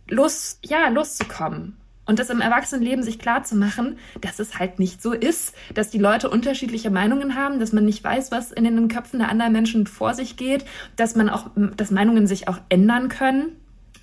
los, 0.08 0.58
ja, 0.64 0.88
loszukommen. 0.88 1.76
Und 2.08 2.18
das 2.18 2.30
im 2.30 2.40
Erwachsenenleben 2.40 3.04
sich 3.04 3.18
klar 3.18 3.44
zu 3.44 3.54
machen, 3.54 3.98
dass 4.22 4.38
es 4.38 4.58
halt 4.58 4.78
nicht 4.78 5.02
so 5.02 5.12
ist, 5.12 5.54
dass 5.74 5.90
die 5.90 5.98
Leute 5.98 6.30
unterschiedliche 6.30 6.88
Meinungen 6.88 7.34
haben, 7.34 7.60
dass 7.60 7.72
man 7.72 7.84
nicht 7.84 8.02
weiß, 8.02 8.32
was 8.32 8.50
in 8.50 8.64
den 8.64 8.88
Köpfen 8.88 9.18
der 9.18 9.28
anderen 9.28 9.52
Menschen 9.52 9.86
vor 9.86 10.14
sich 10.14 10.38
geht, 10.38 10.64
dass 10.96 11.16
man 11.16 11.28
auch, 11.28 11.50
dass 11.76 11.90
Meinungen 11.90 12.26
sich 12.26 12.48
auch 12.48 12.56
ändern 12.70 13.10
können. 13.10 13.50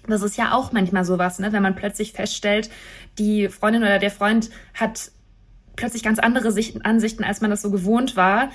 Das 0.07 0.21
ist 0.21 0.37
ja 0.37 0.53
auch 0.53 0.71
manchmal 0.71 1.03
sowas, 1.03 1.39
ne? 1.39 1.51
wenn 1.51 1.63
man 1.63 1.75
plötzlich 1.75 2.13
feststellt, 2.13 2.69
die 3.17 3.49
Freundin 3.49 3.81
oder 3.81 3.97
der 3.97 4.11
Freund 4.11 4.51
hat 4.75 5.09
plötzlich 5.75 6.03
ganz 6.03 6.19
andere 6.19 6.51
Sichten, 6.51 6.83
Ansichten, 6.83 7.23
als 7.23 7.41
man 7.41 7.49
das 7.49 7.63
so 7.63 7.71
gewohnt 7.71 8.15
war, 8.15 8.51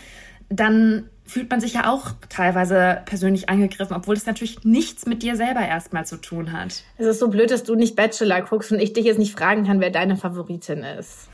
dann 0.48 1.08
fühlt 1.30 1.48
man 1.48 1.60
sich 1.60 1.74
ja 1.74 1.88
auch 1.90 2.10
teilweise 2.28 3.02
persönlich 3.06 3.48
angegriffen, 3.48 3.94
obwohl 3.94 4.16
es 4.16 4.26
natürlich 4.26 4.64
nichts 4.64 5.06
mit 5.06 5.22
dir 5.22 5.36
selber 5.36 5.60
erstmal 5.60 6.04
zu 6.04 6.16
tun 6.16 6.52
hat. 6.52 6.82
Es 6.98 7.06
ist 7.06 7.20
so 7.20 7.28
blöd, 7.28 7.52
dass 7.52 7.62
du 7.62 7.76
nicht 7.76 7.94
Bachelor 7.94 8.42
guckst 8.42 8.72
und 8.72 8.80
ich 8.80 8.92
dich 8.92 9.04
jetzt 9.04 9.18
nicht 9.18 9.38
fragen 9.38 9.64
kann, 9.64 9.80
wer 9.80 9.90
deine 9.90 10.16
Favoritin 10.16 10.82
ist. 10.82 11.28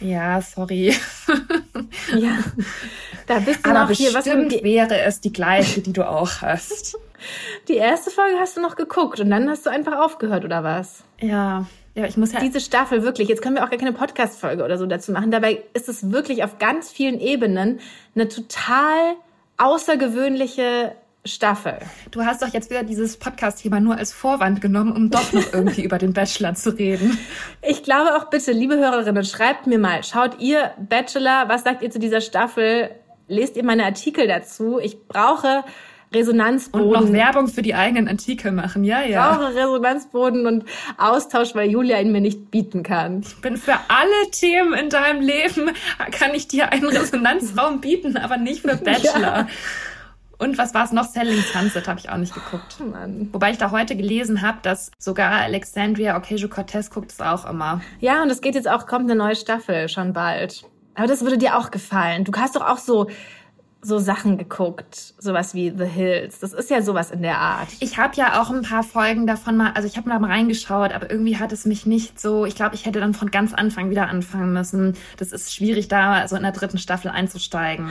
Ja, 0.00 0.40
sorry. 0.40 0.94
ja, 2.16 2.38
da 3.26 3.38
bist 3.38 3.64
du 3.64 3.70
Aber 3.70 3.80
noch 3.80 3.90
hier. 3.90 4.14
Was 4.14 4.24
bestimmt 4.24 4.52
wäre 4.62 5.00
es 5.02 5.20
die 5.20 5.32
gleiche, 5.32 5.82
die 5.82 5.92
du 5.92 6.08
auch 6.08 6.40
hast. 6.40 6.96
Die 7.68 7.76
erste 7.76 8.10
Folge 8.10 8.36
hast 8.38 8.58
du 8.58 8.60
noch 8.60 8.76
geguckt 8.76 9.18
und 9.18 9.30
dann 9.30 9.48
hast 9.48 9.64
du 9.64 9.70
einfach 9.70 9.98
aufgehört, 9.98 10.44
oder 10.44 10.62
was? 10.62 11.04
Ja, 11.22 11.64
ja, 11.94 12.04
ich 12.04 12.18
muss 12.18 12.32
ja. 12.32 12.40
Diese 12.40 12.60
Staffel 12.60 13.02
wirklich, 13.02 13.28
jetzt 13.28 13.40
können 13.40 13.54
wir 13.54 13.64
auch 13.64 13.70
gar 13.70 13.78
keine 13.78 13.94
Podcast-Folge 13.94 14.62
oder 14.62 14.76
so 14.76 14.84
dazu 14.84 15.10
machen. 15.10 15.30
Dabei 15.30 15.62
ist 15.72 15.88
es 15.88 16.10
wirklich 16.12 16.44
auf 16.44 16.58
ganz 16.58 16.92
vielen 16.92 17.18
Ebenen 17.20 17.80
eine 18.14 18.28
total 18.28 19.14
außergewöhnliche 19.56 20.94
Staffel. 21.26 21.78
Du 22.10 22.24
hast 22.24 22.42
doch 22.42 22.48
jetzt 22.48 22.68
wieder 22.68 22.82
dieses 22.82 23.16
Podcast-Thema 23.16 23.80
nur 23.80 23.96
als 23.96 24.12
Vorwand 24.12 24.60
genommen, 24.60 24.92
um 24.92 25.10
doch 25.10 25.32
noch 25.32 25.52
irgendwie 25.52 25.82
über 25.84 25.98
den 25.98 26.12
Bachelor 26.12 26.54
zu 26.54 26.70
reden. 26.76 27.18
Ich 27.62 27.82
glaube 27.82 28.16
auch 28.16 28.28
bitte, 28.28 28.52
liebe 28.52 28.76
Hörerinnen, 28.76 29.24
schreibt 29.24 29.66
mir 29.66 29.78
mal, 29.78 30.04
schaut 30.04 30.38
ihr 30.40 30.72
Bachelor, 30.78 31.48
was 31.48 31.64
sagt 31.64 31.82
ihr 31.82 31.90
zu 31.90 31.98
dieser 31.98 32.20
Staffel? 32.20 32.90
Lest 33.26 33.56
ihr 33.56 33.64
meine 33.64 33.84
Artikel 33.84 34.26
dazu? 34.26 34.78
Ich 34.78 35.08
brauche 35.08 35.64
Resonanzboden. 36.14 36.86
Und 36.88 36.92
noch 36.92 37.12
Werbung 37.12 37.48
für 37.48 37.62
die 37.62 37.74
eigenen 37.74 38.08
Artikel 38.08 38.52
machen, 38.52 38.84
ja, 38.84 39.02
ja. 39.02 39.32
Ich 39.32 39.38
brauche 39.38 39.54
Resonanzboden 39.54 40.46
und 40.46 40.64
Austausch, 40.96 41.54
weil 41.54 41.70
Julia 41.70 42.00
ihn 42.00 42.12
mir 42.12 42.20
nicht 42.20 42.50
bieten 42.50 42.82
kann. 42.82 43.20
Ich 43.20 43.40
bin 43.40 43.56
für 43.56 43.74
alle 43.88 44.30
Themen 44.30 44.74
in 44.74 44.88
deinem 44.88 45.20
Leben, 45.20 45.70
kann 46.12 46.34
ich 46.34 46.48
dir 46.48 46.72
einen 46.72 46.86
Resonanzraum 46.88 47.80
bieten, 47.80 48.16
aber 48.16 48.36
nicht 48.36 48.62
für 48.62 48.76
Bachelor. 48.76 49.20
Ja. 49.20 49.48
Und 50.38 50.58
was 50.58 50.74
war 50.74 50.84
es 50.84 50.92
noch? 50.92 51.04
Selling 51.04 51.40
Sunset 51.40 51.86
habe 51.86 52.00
ich 52.00 52.10
auch 52.10 52.16
nicht 52.16 52.34
geguckt. 52.34 52.76
Oh 52.80 52.84
Mann. 52.84 53.28
Wobei 53.32 53.52
ich 53.52 53.58
da 53.58 53.70
heute 53.70 53.96
gelesen 53.96 54.42
habe, 54.42 54.58
dass 54.62 54.90
sogar 54.98 55.30
Alexandria 55.30 56.16
Ocasio-Cortez 56.16 56.90
guckt 56.90 57.12
es 57.12 57.20
auch 57.20 57.48
immer. 57.48 57.80
Ja, 58.00 58.22
und 58.22 58.30
es 58.30 58.40
geht 58.40 58.54
jetzt 58.54 58.68
auch, 58.68 58.86
kommt 58.86 59.10
eine 59.10 59.14
neue 59.14 59.36
Staffel 59.36 59.88
schon 59.88 60.12
bald. 60.12 60.64
Aber 60.94 61.06
das 61.06 61.22
würde 61.22 61.38
dir 61.38 61.56
auch 61.56 61.70
gefallen. 61.70 62.24
Du 62.24 62.32
hast 62.36 62.56
doch 62.56 62.66
auch 62.68 62.78
so 62.78 63.08
so 63.84 63.98
Sachen 63.98 64.38
geguckt, 64.38 65.14
sowas 65.18 65.54
wie 65.54 65.72
The 65.76 65.84
Hills. 65.84 66.40
Das 66.40 66.52
ist 66.52 66.70
ja 66.70 66.80
sowas 66.80 67.10
in 67.10 67.22
der 67.22 67.38
Art. 67.38 67.68
Ich 67.80 67.98
habe 67.98 68.16
ja 68.16 68.40
auch 68.40 68.50
ein 68.50 68.62
paar 68.62 68.82
Folgen 68.82 69.26
davon 69.26 69.56
mal, 69.56 69.72
also 69.72 69.86
ich 69.86 69.96
habe 69.96 70.08
mal 70.08 70.24
reingeschaut, 70.24 70.92
aber 70.92 71.10
irgendwie 71.10 71.36
hat 71.36 71.52
es 71.52 71.66
mich 71.66 71.84
nicht 71.84 72.18
so, 72.18 72.46
ich 72.46 72.54
glaube, 72.54 72.74
ich 72.74 72.86
hätte 72.86 73.00
dann 73.00 73.12
von 73.14 73.30
ganz 73.30 73.52
Anfang 73.52 73.90
wieder 73.90 74.08
anfangen 74.08 74.52
müssen. 74.52 74.96
Das 75.18 75.32
ist 75.32 75.54
schwierig, 75.54 75.88
da 75.88 76.26
so 76.28 76.36
in 76.36 76.42
der 76.42 76.52
dritten 76.52 76.78
Staffel 76.78 77.10
einzusteigen. 77.10 77.90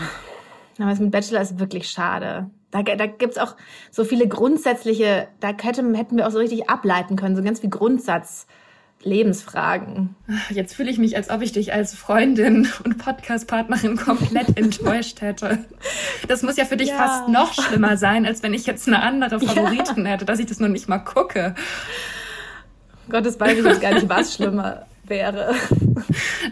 Aber 0.80 0.92
es 0.92 1.00
mit 1.00 1.12
Bachelor 1.12 1.42
ist 1.42 1.60
wirklich 1.60 1.90
schade. 1.90 2.50
Da, 2.72 2.82
da 2.82 3.06
gibt's 3.06 3.38
auch 3.38 3.56
so 3.92 4.04
viele 4.04 4.28
grundsätzliche, 4.28 5.28
da 5.40 5.50
hätte, 5.50 5.84
hätten 5.96 6.18
wir 6.18 6.28
auch 6.28 6.32
so 6.32 6.40
richtig 6.40 6.70
ableiten 6.70 7.16
können, 7.16 7.36
so 7.36 7.44
ganz 7.44 7.60
viel 7.60 7.70
Grundsatz. 7.70 8.48
Lebensfragen. 9.04 10.16
Jetzt 10.50 10.76
fühle 10.76 10.90
ich 10.90 10.98
mich, 10.98 11.16
als 11.16 11.30
ob 11.30 11.42
ich 11.42 11.52
dich 11.52 11.74
als 11.74 11.94
Freundin 11.94 12.68
und 12.84 12.98
Podcastpartnerin 12.98 13.98
komplett 13.98 14.58
enttäuscht 14.58 15.22
hätte. 15.22 15.60
Das 16.28 16.42
muss 16.42 16.58
ja 16.58 16.66
für 16.66 16.78
dich 16.78 16.90
ja. 16.90 16.96
fast 16.96 17.30
noch 17.30 17.54
schlimmer 17.54 17.98
sein, 17.98 18.26
als 18.26 18.44
wenn 18.44 18.54
ich 18.54 18.66
jetzt 18.66 18.88
eine 18.88 19.02
andere 19.02 19.40
Favoritin 19.46 20.06
ja. 20.06 20.12
hätte, 20.12 20.26
dass 20.26 20.40
ich 20.40 20.46
das 20.46 20.60
nur 20.60 20.70
nicht 20.70 20.88
mal 20.88 21.00
gucke. 21.00 21.56
Gottes 23.10 23.40
weiß 23.40 23.58
ich 23.58 23.66
jetzt 23.66 23.82
gar 23.82 23.94
nicht, 23.94 24.10
was 24.10 24.36
schlimmer 24.36 24.86
wäre. 25.06 25.54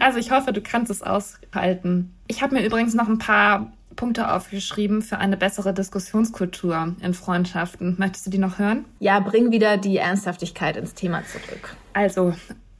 Also 0.00 0.18
ich 0.18 0.30
hoffe, 0.30 0.52
du 0.52 0.60
kannst 0.60 0.90
es 0.90 1.02
aushalten. 1.02 2.14
Ich 2.28 2.42
habe 2.42 2.54
mir 2.54 2.64
übrigens 2.64 2.94
noch 2.94 3.08
ein 3.08 3.18
paar 3.18 3.72
Punkte 3.96 4.32
aufgeschrieben 4.32 5.02
für 5.02 5.18
eine 5.18 5.36
bessere 5.36 5.72
Diskussionskultur 5.72 6.96
in 7.00 7.14
Freundschaften. 7.14 7.96
Möchtest 7.98 8.26
du 8.26 8.30
die 8.30 8.38
noch 8.38 8.58
hören? 8.58 8.84
Ja, 9.00 9.20
bring 9.20 9.50
wieder 9.50 9.76
die 9.76 9.96
Ernsthaftigkeit 9.96 10.76
ins 10.76 10.94
Thema 10.94 11.22
zurück. 11.24 11.76
Also, 11.92 12.34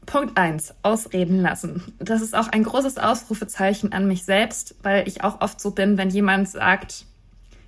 Punkt 0.07 0.37
eins: 0.37 0.75
Ausreden 0.83 1.41
lassen. 1.41 1.95
Das 1.99 2.23
ist 2.23 2.35
auch 2.35 2.49
ein 2.49 2.65
großes 2.65 2.99
Ausrufezeichen 2.99 3.93
an 3.93 4.07
mich 4.07 4.25
selbst, 4.25 4.75
weil 4.83 5.07
ich 5.09 5.25
auch 5.25 5.41
oft 5.41 5.61
so 5.61 5.71
bin, 5.71 5.99
wenn 5.99 6.11
jemand 6.11 6.49
sagt, 6.49 7.07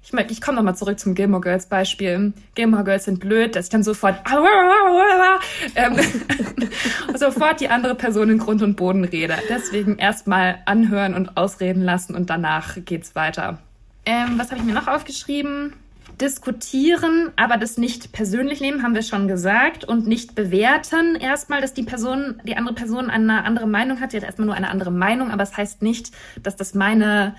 ich, 0.05 0.13
mein, 0.13 0.27
ich 0.29 0.43
komme 0.43 0.57
nochmal 0.57 0.77
zurück 0.77 0.99
zum 0.99 1.15
Gilmore 1.15 1.41
Girls 1.41 1.67
Beispiel. 1.67 2.35
Gilmore 2.55 2.85
Girls 2.85 3.05
sind 3.05 3.21
blöd, 3.21 3.57
dass 3.57 3.67
ich 3.67 3.71
dann 3.71 3.83
sofort 3.83 4.17
ähm, 5.77 5.97
sofort 7.17 7.61
die 7.61 7.69
andere 7.69 7.95
Person 7.95 8.29
in 8.29 8.39
Grund 8.39 8.61
und 8.61 8.77
Boden 8.77 9.05
rede. 9.05 9.35
Deswegen 9.49 9.97
erstmal 9.97 10.59
anhören 10.67 11.15
und 11.15 11.39
ausreden 11.39 11.83
lassen 11.83 12.15
und 12.15 12.29
danach 12.29 12.77
geht's 12.85 13.15
weiter. 13.15 13.59
Ähm, 14.05 14.35
was 14.37 14.51
habe 14.51 14.61
ich 14.61 14.67
mir 14.67 14.75
noch 14.75 14.89
aufgeschrieben? 14.89 15.73
Diskutieren, 16.21 17.33
aber 17.37 17.57
das 17.57 17.77
nicht 17.77 18.13
persönlich 18.13 18.61
nehmen, 18.61 18.83
haben 18.83 18.95
wir 18.95 19.03
schon 19.03 19.29
gesagt, 19.29 19.85
und 19.85 20.07
nicht 20.07 20.35
bewerten. 20.35 21.17
Erstmal, 21.17 21.61
dass 21.61 21.75
die 21.75 21.83
Person, 21.83 22.41
die 22.45 22.57
andere 22.57 22.75
Person 22.75 23.11
eine 23.11 23.45
andere 23.45 23.67
Meinung 23.67 24.01
hat. 24.01 24.13
Sie 24.13 24.17
hat 24.17 24.25
erstmal 24.25 24.47
nur 24.47 24.55
eine 24.55 24.71
andere 24.71 24.93
Meinung, 24.93 25.31
aber 25.31 25.43
es 25.43 25.51
das 25.51 25.59
heißt 25.59 25.83
nicht, 25.83 26.13
dass 26.43 26.57
das 26.57 26.75
meine 26.75 27.35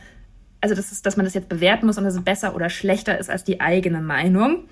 also 0.66 0.74
das 0.74 0.92
ist, 0.92 1.06
dass 1.06 1.16
man 1.16 1.26
das 1.26 1.36
jetzt 1.36 1.48
bewerten 1.48 1.86
muss 1.86 2.00
und 2.00 2.06
dass 2.06 2.16
es 2.16 2.24
besser 2.24 2.56
oder 2.56 2.72
schlechter 2.72 3.20
ist 3.20 3.30
als 3.30 3.44
die 3.44 3.62
eigene 3.62 4.02
Meinung. 4.02 4.64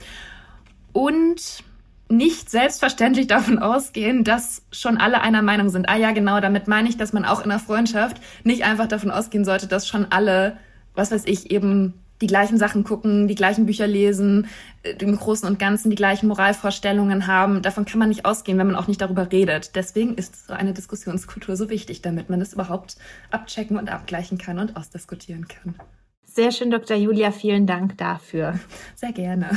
Und 0.92 1.64
nicht 2.10 2.50
selbstverständlich 2.50 3.28
davon 3.28 3.60
ausgehen, 3.60 4.24
dass 4.24 4.64
schon 4.72 4.98
alle 4.98 5.22
einer 5.22 5.44
Meinung 5.44 5.70
sind. 5.70 5.90
Ah 5.90 5.98
ja, 5.98 6.12
genau, 6.12 6.40
damit 6.40 6.68
meine 6.68 6.90
ich, 6.90 6.98
dass 6.98 7.14
man 7.14 7.26
auch 7.26 7.44
in 7.44 7.52
einer 7.52 7.60
Freundschaft 7.60 8.18
nicht 8.44 8.64
einfach 8.64 8.88
davon 8.88 9.12
ausgehen 9.12 9.46
sollte, 9.46 9.68
dass 9.68 9.88
schon 9.88 10.08
alle, 10.10 10.58
was 10.96 11.12
weiß 11.12 11.26
ich, 11.26 11.52
eben 11.52 11.94
die 12.22 12.28
gleichen 12.28 12.58
Sachen 12.58 12.84
gucken, 12.84 13.28
die 13.28 13.36
gleichen 13.36 13.66
Bücher 13.66 13.88
lesen, 13.88 14.48
äh, 14.84 14.92
im 15.00 15.18
Großen 15.18 15.48
und 15.48 15.60
Ganzen 15.60 15.90
die 15.90 15.96
gleichen 15.96 16.28
Moralvorstellungen 16.28 17.28
haben. 17.28 17.62
Davon 17.62 17.86
kann 17.86 18.00
man 18.00 18.10
nicht 18.10 18.26
ausgehen, 18.26 18.58
wenn 18.58 18.68
man 18.68 18.76
auch 18.76 18.88
nicht 18.88 19.02
darüber 19.02 19.32
redet. 19.32 19.76
Deswegen 19.76 20.16
ist 20.16 20.48
so 20.48 20.54
eine 20.54 20.74
Diskussionskultur 20.74 21.56
so 21.56 21.70
wichtig, 21.70 22.02
damit 22.02 22.30
man 22.30 22.40
das 22.40 22.54
überhaupt 22.54 22.98
abchecken 23.32 23.78
und 23.78 23.92
abgleichen 23.92 24.38
kann 24.38 24.60
und 24.60 24.78
ausdiskutieren 24.78 25.48
kann. 25.48 25.76
Sehr 26.26 26.52
schön, 26.52 26.72
Dr. 26.72 26.98
Julia, 26.98 27.32
vielen 27.32 27.68
Dank 27.68 27.98
dafür. 27.98 28.60
Sehr 28.96 29.12
gerne. 29.12 29.50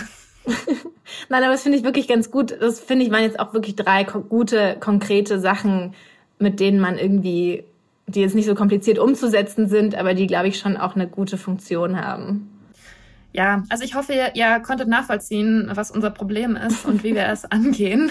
Nein, 1.29 1.43
aber 1.43 1.53
das 1.53 1.63
finde 1.63 1.79
ich 1.79 1.85
wirklich 1.85 2.09
ganz 2.09 2.31
gut. 2.31 2.57
Das 2.61 2.81
finde 2.81 3.05
ich 3.05 3.11
waren 3.11 3.23
jetzt 3.23 3.41
auch 3.41 3.55
wirklich 3.55 3.77
drei 3.77 4.05
gute, 4.05 4.77
konkrete 4.79 5.41
Sachen, 5.41 5.95
mit 6.39 6.61
denen 6.61 6.79
man 6.79 6.99
irgendwie 6.99 7.65
die 8.07 8.21
jetzt 8.21 8.35
nicht 8.35 8.47
so 8.47 8.55
kompliziert 8.55 8.99
umzusetzen 8.99 9.69
sind, 9.69 9.95
aber 9.95 10.15
die, 10.15 10.27
glaube 10.27 10.49
ich, 10.49 10.59
schon 10.59 10.77
auch 10.77 10.95
eine 10.95 11.09
gute 11.09 11.39
Funktion 11.39 12.01
haben. 12.01 12.51
Ja, 13.33 13.65
also 13.69 13.85
ich 13.85 13.95
hoffe, 13.95 14.15
ihr, 14.15 14.35
ihr 14.35 14.61
konntet 14.61 14.89
nachvollziehen, 14.89 15.71
was 15.75 15.91
unser 15.91 16.11
Problem 16.11 16.57
ist 16.57 16.87
und 16.87 17.05
wie 17.05 17.15
wir 17.15 17.27
es 17.27 17.45
angehen. 17.51 18.11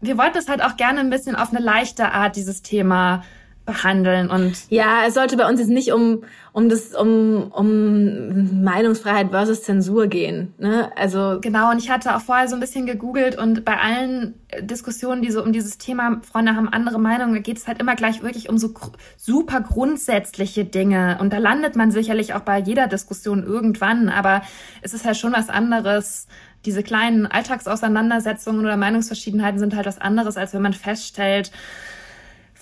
Wir 0.00 0.18
wollten 0.18 0.38
es 0.38 0.48
halt 0.48 0.62
auch 0.62 0.76
gerne 0.76 1.00
ein 1.00 1.10
bisschen 1.10 1.36
auf 1.36 1.50
eine 1.50 1.60
leichte 1.60 2.12
Art, 2.12 2.36
dieses 2.36 2.62
Thema 2.62 3.22
behandeln 3.68 4.30
und 4.30 4.56
ja, 4.70 5.02
es 5.06 5.12
sollte 5.12 5.36
bei 5.36 5.46
uns 5.46 5.60
jetzt 5.60 5.68
nicht 5.68 5.92
um 5.92 6.24
um 6.52 6.70
das 6.70 6.94
um 6.94 7.52
um 7.52 8.64
Meinungsfreiheit 8.64 9.28
versus 9.28 9.62
Zensur 9.62 10.06
gehen, 10.06 10.54
ne? 10.56 10.90
Also 10.96 11.38
genau. 11.42 11.70
Und 11.70 11.78
ich 11.78 11.90
hatte 11.90 12.16
auch 12.16 12.22
vorher 12.22 12.48
so 12.48 12.56
ein 12.56 12.60
bisschen 12.60 12.86
gegoogelt 12.86 13.36
und 13.36 13.66
bei 13.66 13.76
allen 13.76 14.40
Diskussionen, 14.62 15.20
die 15.20 15.30
so 15.30 15.42
um 15.42 15.52
dieses 15.52 15.76
Thema 15.76 16.22
Freunde 16.22 16.56
haben 16.56 16.70
andere 16.70 16.98
Meinungen, 16.98 17.42
geht 17.42 17.58
es 17.58 17.68
halt 17.68 17.78
immer 17.78 17.94
gleich 17.94 18.22
wirklich 18.22 18.48
um 18.48 18.56
so 18.56 18.72
super 19.18 19.60
grundsätzliche 19.60 20.64
Dinge 20.64 21.18
und 21.20 21.34
da 21.34 21.38
landet 21.38 21.76
man 21.76 21.90
sicherlich 21.90 22.32
auch 22.32 22.40
bei 22.40 22.58
jeder 22.58 22.86
Diskussion 22.86 23.44
irgendwann, 23.44 24.08
aber 24.08 24.40
es 24.80 24.94
ist 24.94 25.04
halt 25.04 25.18
schon 25.18 25.34
was 25.34 25.50
anderes 25.50 26.26
diese 26.64 26.82
kleinen 26.82 27.26
Alltagsauseinandersetzungen 27.26 28.64
oder 28.64 28.76
Meinungsverschiedenheiten 28.76 29.60
sind 29.60 29.76
halt 29.76 29.86
was 29.86 30.00
anderes, 30.00 30.36
als 30.36 30.54
wenn 30.54 30.62
man 30.62 30.72
feststellt, 30.72 31.52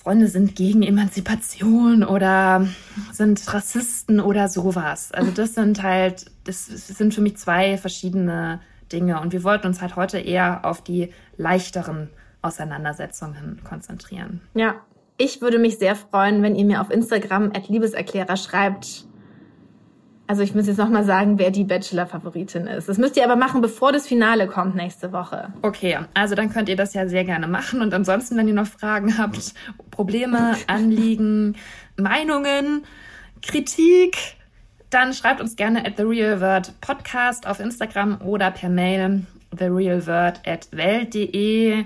Freunde 0.06 0.28
sind 0.28 0.54
gegen 0.54 0.84
Emanzipation 0.84 2.04
oder 2.04 2.68
sind 3.10 3.52
Rassisten 3.52 4.20
oder 4.20 4.48
sowas. 4.48 5.10
Also 5.10 5.32
das 5.32 5.54
sind 5.54 5.82
halt, 5.82 6.26
das 6.44 6.66
sind 6.66 7.12
für 7.12 7.20
mich 7.20 7.38
zwei 7.38 7.76
verschiedene 7.76 8.60
Dinge. 8.92 9.20
Und 9.20 9.32
wir 9.32 9.42
wollten 9.42 9.66
uns 9.66 9.82
halt 9.82 9.96
heute 9.96 10.18
eher 10.18 10.64
auf 10.64 10.80
die 10.80 11.12
leichteren 11.38 12.08
Auseinandersetzungen 12.40 13.60
konzentrieren. 13.64 14.42
Ja, 14.54 14.76
ich 15.18 15.40
würde 15.40 15.58
mich 15.58 15.78
sehr 15.78 15.96
freuen, 15.96 16.40
wenn 16.40 16.54
ihr 16.54 16.66
mir 16.66 16.82
auf 16.82 16.90
Instagram 16.90 17.50
at 17.52 17.68
Liebeserklärer 17.68 18.36
schreibt, 18.36 19.05
Also 20.28 20.42
ich 20.42 20.54
muss 20.54 20.66
jetzt 20.66 20.78
nochmal 20.78 21.04
sagen, 21.04 21.38
wer 21.38 21.50
die 21.50 21.64
Bachelor-Favoritin 21.64 22.66
ist. 22.66 22.88
Das 22.88 22.98
müsst 22.98 23.16
ihr 23.16 23.24
aber 23.24 23.36
machen, 23.36 23.60
bevor 23.60 23.92
das 23.92 24.08
Finale 24.08 24.48
kommt 24.48 24.74
nächste 24.74 25.12
Woche. 25.12 25.52
Okay, 25.62 25.98
also 26.14 26.34
dann 26.34 26.52
könnt 26.52 26.68
ihr 26.68 26.76
das 26.76 26.94
ja 26.94 27.08
sehr 27.08 27.24
gerne 27.24 27.46
machen. 27.46 27.80
Und 27.80 27.94
ansonsten, 27.94 28.36
wenn 28.36 28.48
ihr 28.48 28.54
noch 28.54 28.66
Fragen 28.66 29.18
habt, 29.18 29.54
Probleme, 29.90 30.56
Anliegen, 30.66 31.56
Meinungen, 31.96 32.84
Kritik, 33.42 34.16
dann 34.90 35.12
schreibt 35.12 35.40
uns 35.40 35.56
gerne 35.56 35.86
at 35.86 35.96
The 35.96 36.02
Real 36.02 36.40
Word 36.40 36.80
Podcast 36.80 37.46
auf 37.46 37.60
Instagram 37.60 38.20
oder 38.22 38.50
per 38.50 38.68
Mail 38.68 39.26
therealword 39.56 40.40
at 40.46 40.68
welt.de. 40.72 41.84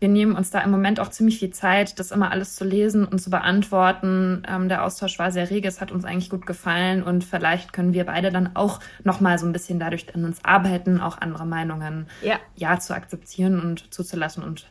Wir 0.00 0.08
nehmen 0.08 0.36
uns 0.36 0.50
da 0.50 0.60
im 0.60 0.70
Moment 0.70 1.00
auch 1.00 1.10
ziemlich 1.10 1.38
viel 1.38 1.50
Zeit, 1.50 1.98
das 1.98 2.10
immer 2.10 2.30
alles 2.30 2.56
zu 2.56 2.64
lesen 2.64 3.04
und 3.04 3.20
zu 3.20 3.30
beantworten. 3.30 4.42
Ähm, 4.48 4.68
der 4.68 4.84
Austausch 4.84 5.18
war 5.18 5.30
sehr 5.30 5.50
rege, 5.50 5.68
es 5.68 5.80
hat 5.80 5.92
uns 5.92 6.04
eigentlich 6.04 6.30
gut 6.30 6.46
gefallen 6.46 7.02
und 7.02 7.24
vielleicht 7.24 7.72
können 7.72 7.94
wir 7.94 8.04
beide 8.04 8.30
dann 8.30 8.54
auch 8.54 8.80
nochmal 9.02 9.38
so 9.38 9.46
ein 9.46 9.52
bisschen 9.52 9.78
dadurch 9.78 10.14
an 10.14 10.24
uns 10.24 10.44
arbeiten, 10.44 11.00
auch 11.00 11.18
andere 11.18 11.46
Meinungen 11.46 12.06
ja. 12.22 12.38
ja 12.56 12.78
zu 12.78 12.94
akzeptieren 12.94 13.60
und 13.60 13.92
zuzulassen 13.92 14.42
und 14.42 14.66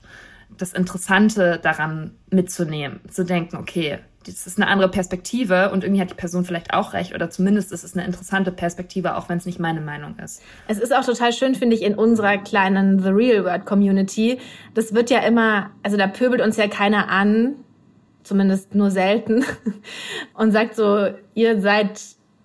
das 0.58 0.74
Interessante 0.74 1.60
daran 1.62 2.12
mitzunehmen, 2.30 3.02
zu 3.10 3.26
denken, 3.26 3.58
okay, 3.58 4.00
das 4.26 4.48
ist 4.48 4.58
eine 4.58 4.68
andere 4.68 4.90
Perspektive 4.90 5.72
und 5.72 5.84
irgendwie 5.84 6.02
hat 6.02 6.10
die 6.10 6.16
Person 6.16 6.46
vielleicht 6.46 6.74
auch 6.74 6.94
recht 6.94 7.14
oder 7.14 7.30
zumindest 7.30 7.72
ist 7.72 7.84
es 7.84 7.96
eine 7.96 8.06
interessante 8.06 8.52
Perspektive, 8.52 9.16
auch 9.16 9.30
wenn 9.30 9.38
es 9.38 9.46
nicht 9.46 9.60
meine 9.60 9.82
Meinung 9.82 10.18
ist. 10.20 10.42
Es 10.68 10.80
ist 10.80 10.96
auch 10.96 11.06
total 11.06 11.34
schön, 11.34 11.56
finde 11.56 11.76
ich, 11.76 11.82
in 11.82 11.96
unserer 11.96 12.38
kleinen 12.38 13.00
The 13.00 13.10
Real 13.10 13.44
World 13.44 13.66
Community. 13.66 14.40
Das 14.74 14.94
wird 14.94 15.10
ja 15.10 15.20
immer, 15.20 15.72
also 15.84 15.98
da 15.98 16.08
pöbelt 16.08 16.42
uns 16.42 16.58
ja 16.58 16.68
keiner 16.68 17.10
an, 17.10 17.56
zumindest 18.24 18.74
nur 18.74 18.92
selten, 18.92 19.44
und 20.34 20.52
sagt 20.52 20.76
so, 20.76 21.08
ihr 21.34 21.62
seid 21.62 22.00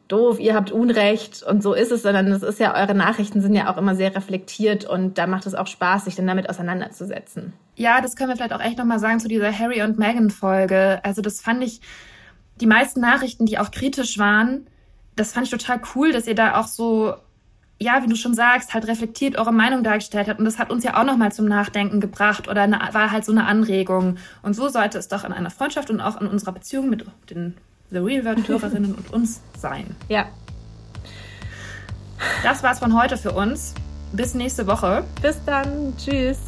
doof, 0.09 0.41
ihr 0.41 0.55
habt 0.55 0.73
Unrecht 0.73 1.43
und 1.43 1.63
so 1.63 1.75
ist 1.75 1.93
es, 1.93 2.03
sondern 2.03 2.27
es 2.29 2.43
ist 2.43 2.59
ja, 2.59 2.75
eure 2.75 2.95
Nachrichten 2.95 3.41
sind 3.41 3.55
ja 3.55 3.73
auch 3.73 3.77
immer 3.77 3.95
sehr 3.95 4.15
reflektiert 4.15 4.85
und 4.85 5.19
da 5.19 5.27
macht 5.27 5.47
es 5.47 5.55
auch 5.55 5.67
Spaß, 5.67 6.07
sich 6.07 6.17
dann 6.17 6.27
damit 6.27 6.49
auseinanderzusetzen. 6.49 7.53
Ja, 7.77 8.01
das 8.01 8.17
können 8.17 8.31
wir 8.31 8.37
vielleicht 8.37 8.55
auch 8.55 8.65
echt 8.65 8.79
nochmal 8.79 8.99
sagen 8.99 9.21
zu 9.21 9.29
dieser 9.29 9.57
Harry 9.57 9.83
und 9.83 9.99
Meghan 9.99 10.31
Folge. 10.31 11.01
Also 11.05 11.23
das 11.23 11.41
fand 11.41 11.63
ich, 11.63 11.81
die 12.61 12.67
meisten 12.67 13.01
Nachrichten, 13.01 13.47
die 13.47 13.59
auch 13.59 13.71
kritisch 13.71 14.19
waren, 14.19 14.67
das 15.19 15.33
fand 15.33 15.47
ich 15.47 15.51
total 15.51 15.81
cool, 15.95 16.13
dass 16.13 16.27
ihr 16.27 16.35
da 16.35 16.59
auch 16.59 16.67
so, 16.67 17.15
ja, 17.79 18.03
wie 18.03 18.09
du 18.09 18.17
schon 18.17 18.35
sagst, 18.35 18.75
halt 18.75 18.87
reflektiert 18.87 19.37
eure 19.37 19.53
Meinung 19.53 19.83
dargestellt 19.83 20.29
habt. 20.29 20.39
Und 20.39 20.45
das 20.45 20.59
hat 20.59 20.71
uns 20.71 20.85
ja 20.85 20.99
auch 20.99 21.05
nochmal 21.05 21.33
zum 21.33 21.47
Nachdenken 21.47 22.01
gebracht 22.01 22.49
oder 22.49 22.63
eine, 22.63 22.79
war 22.93 23.11
halt 23.11 23.25
so 23.25 23.33
eine 23.33 23.47
Anregung. 23.47 24.17
Und 24.43 24.55
so 24.55 24.69
sollte 24.69 24.99
es 24.99 25.09
doch 25.09 25.25
in 25.25 25.33
einer 25.33 25.51
Freundschaft 25.51 25.91
und 25.91 26.01
auch 26.01 26.21
in 26.21 26.27
unserer 26.27 26.53
Beziehung 26.53 26.89
mit 26.89 27.05
den 27.31 27.57
The 27.91 27.99
Real 27.99 28.25
World 28.25 28.47
Hörerinnen 28.47 28.95
und 28.95 29.13
uns 29.13 29.41
sein. 29.59 29.97
Ja. 30.09 30.27
Das 32.43 32.63
war's 32.63 32.81
von 32.81 33.01
heute 33.01 33.17
für 33.17 33.33
uns. 33.33 33.75
Bis 34.13 34.35
nächste 34.35 34.67
Woche. 34.67 35.05
Bis 35.23 35.37
dann. 35.47 35.95
Tschüss. 35.97 36.39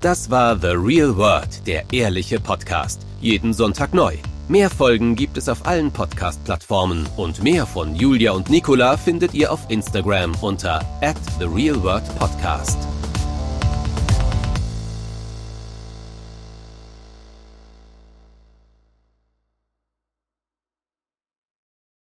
Das 0.00 0.30
war 0.30 0.58
The 0.58 0.74
Real 0.74 1.16
World, 1.16 1.66
der 1.66 1.84
ehrliche 1.92 2.38
Podcast. 2.38 3.02
Jeden 3.20 3.52
Sonntag 3.52 3.94
neu. 3.94 4.14
Mehr 4.48 4.70
Folgen 4.70 5.16
gibt 5.16 5.36
es 5.36 5.48
auf 5.48 5.66
allen 5.66 5.90
Podcast-Plattformen 5.90 7.08
und 7.16 7.42
mehr 7.42 7.66
von 7.66 7.96
Julia 7.96 8.30
und 8.30 8.48
Nicola 8.48 8.96
findet 8.96 9.34
ihr 9.34 9.52
auf 9.52 9.68
Instagram 9.68 10.36
unter 10.40 10.80
at 11.00 11.16
The 11.40 11.46
Real 11.46 11.82
World 11.82 12.04
Podcast. 12.20 12.78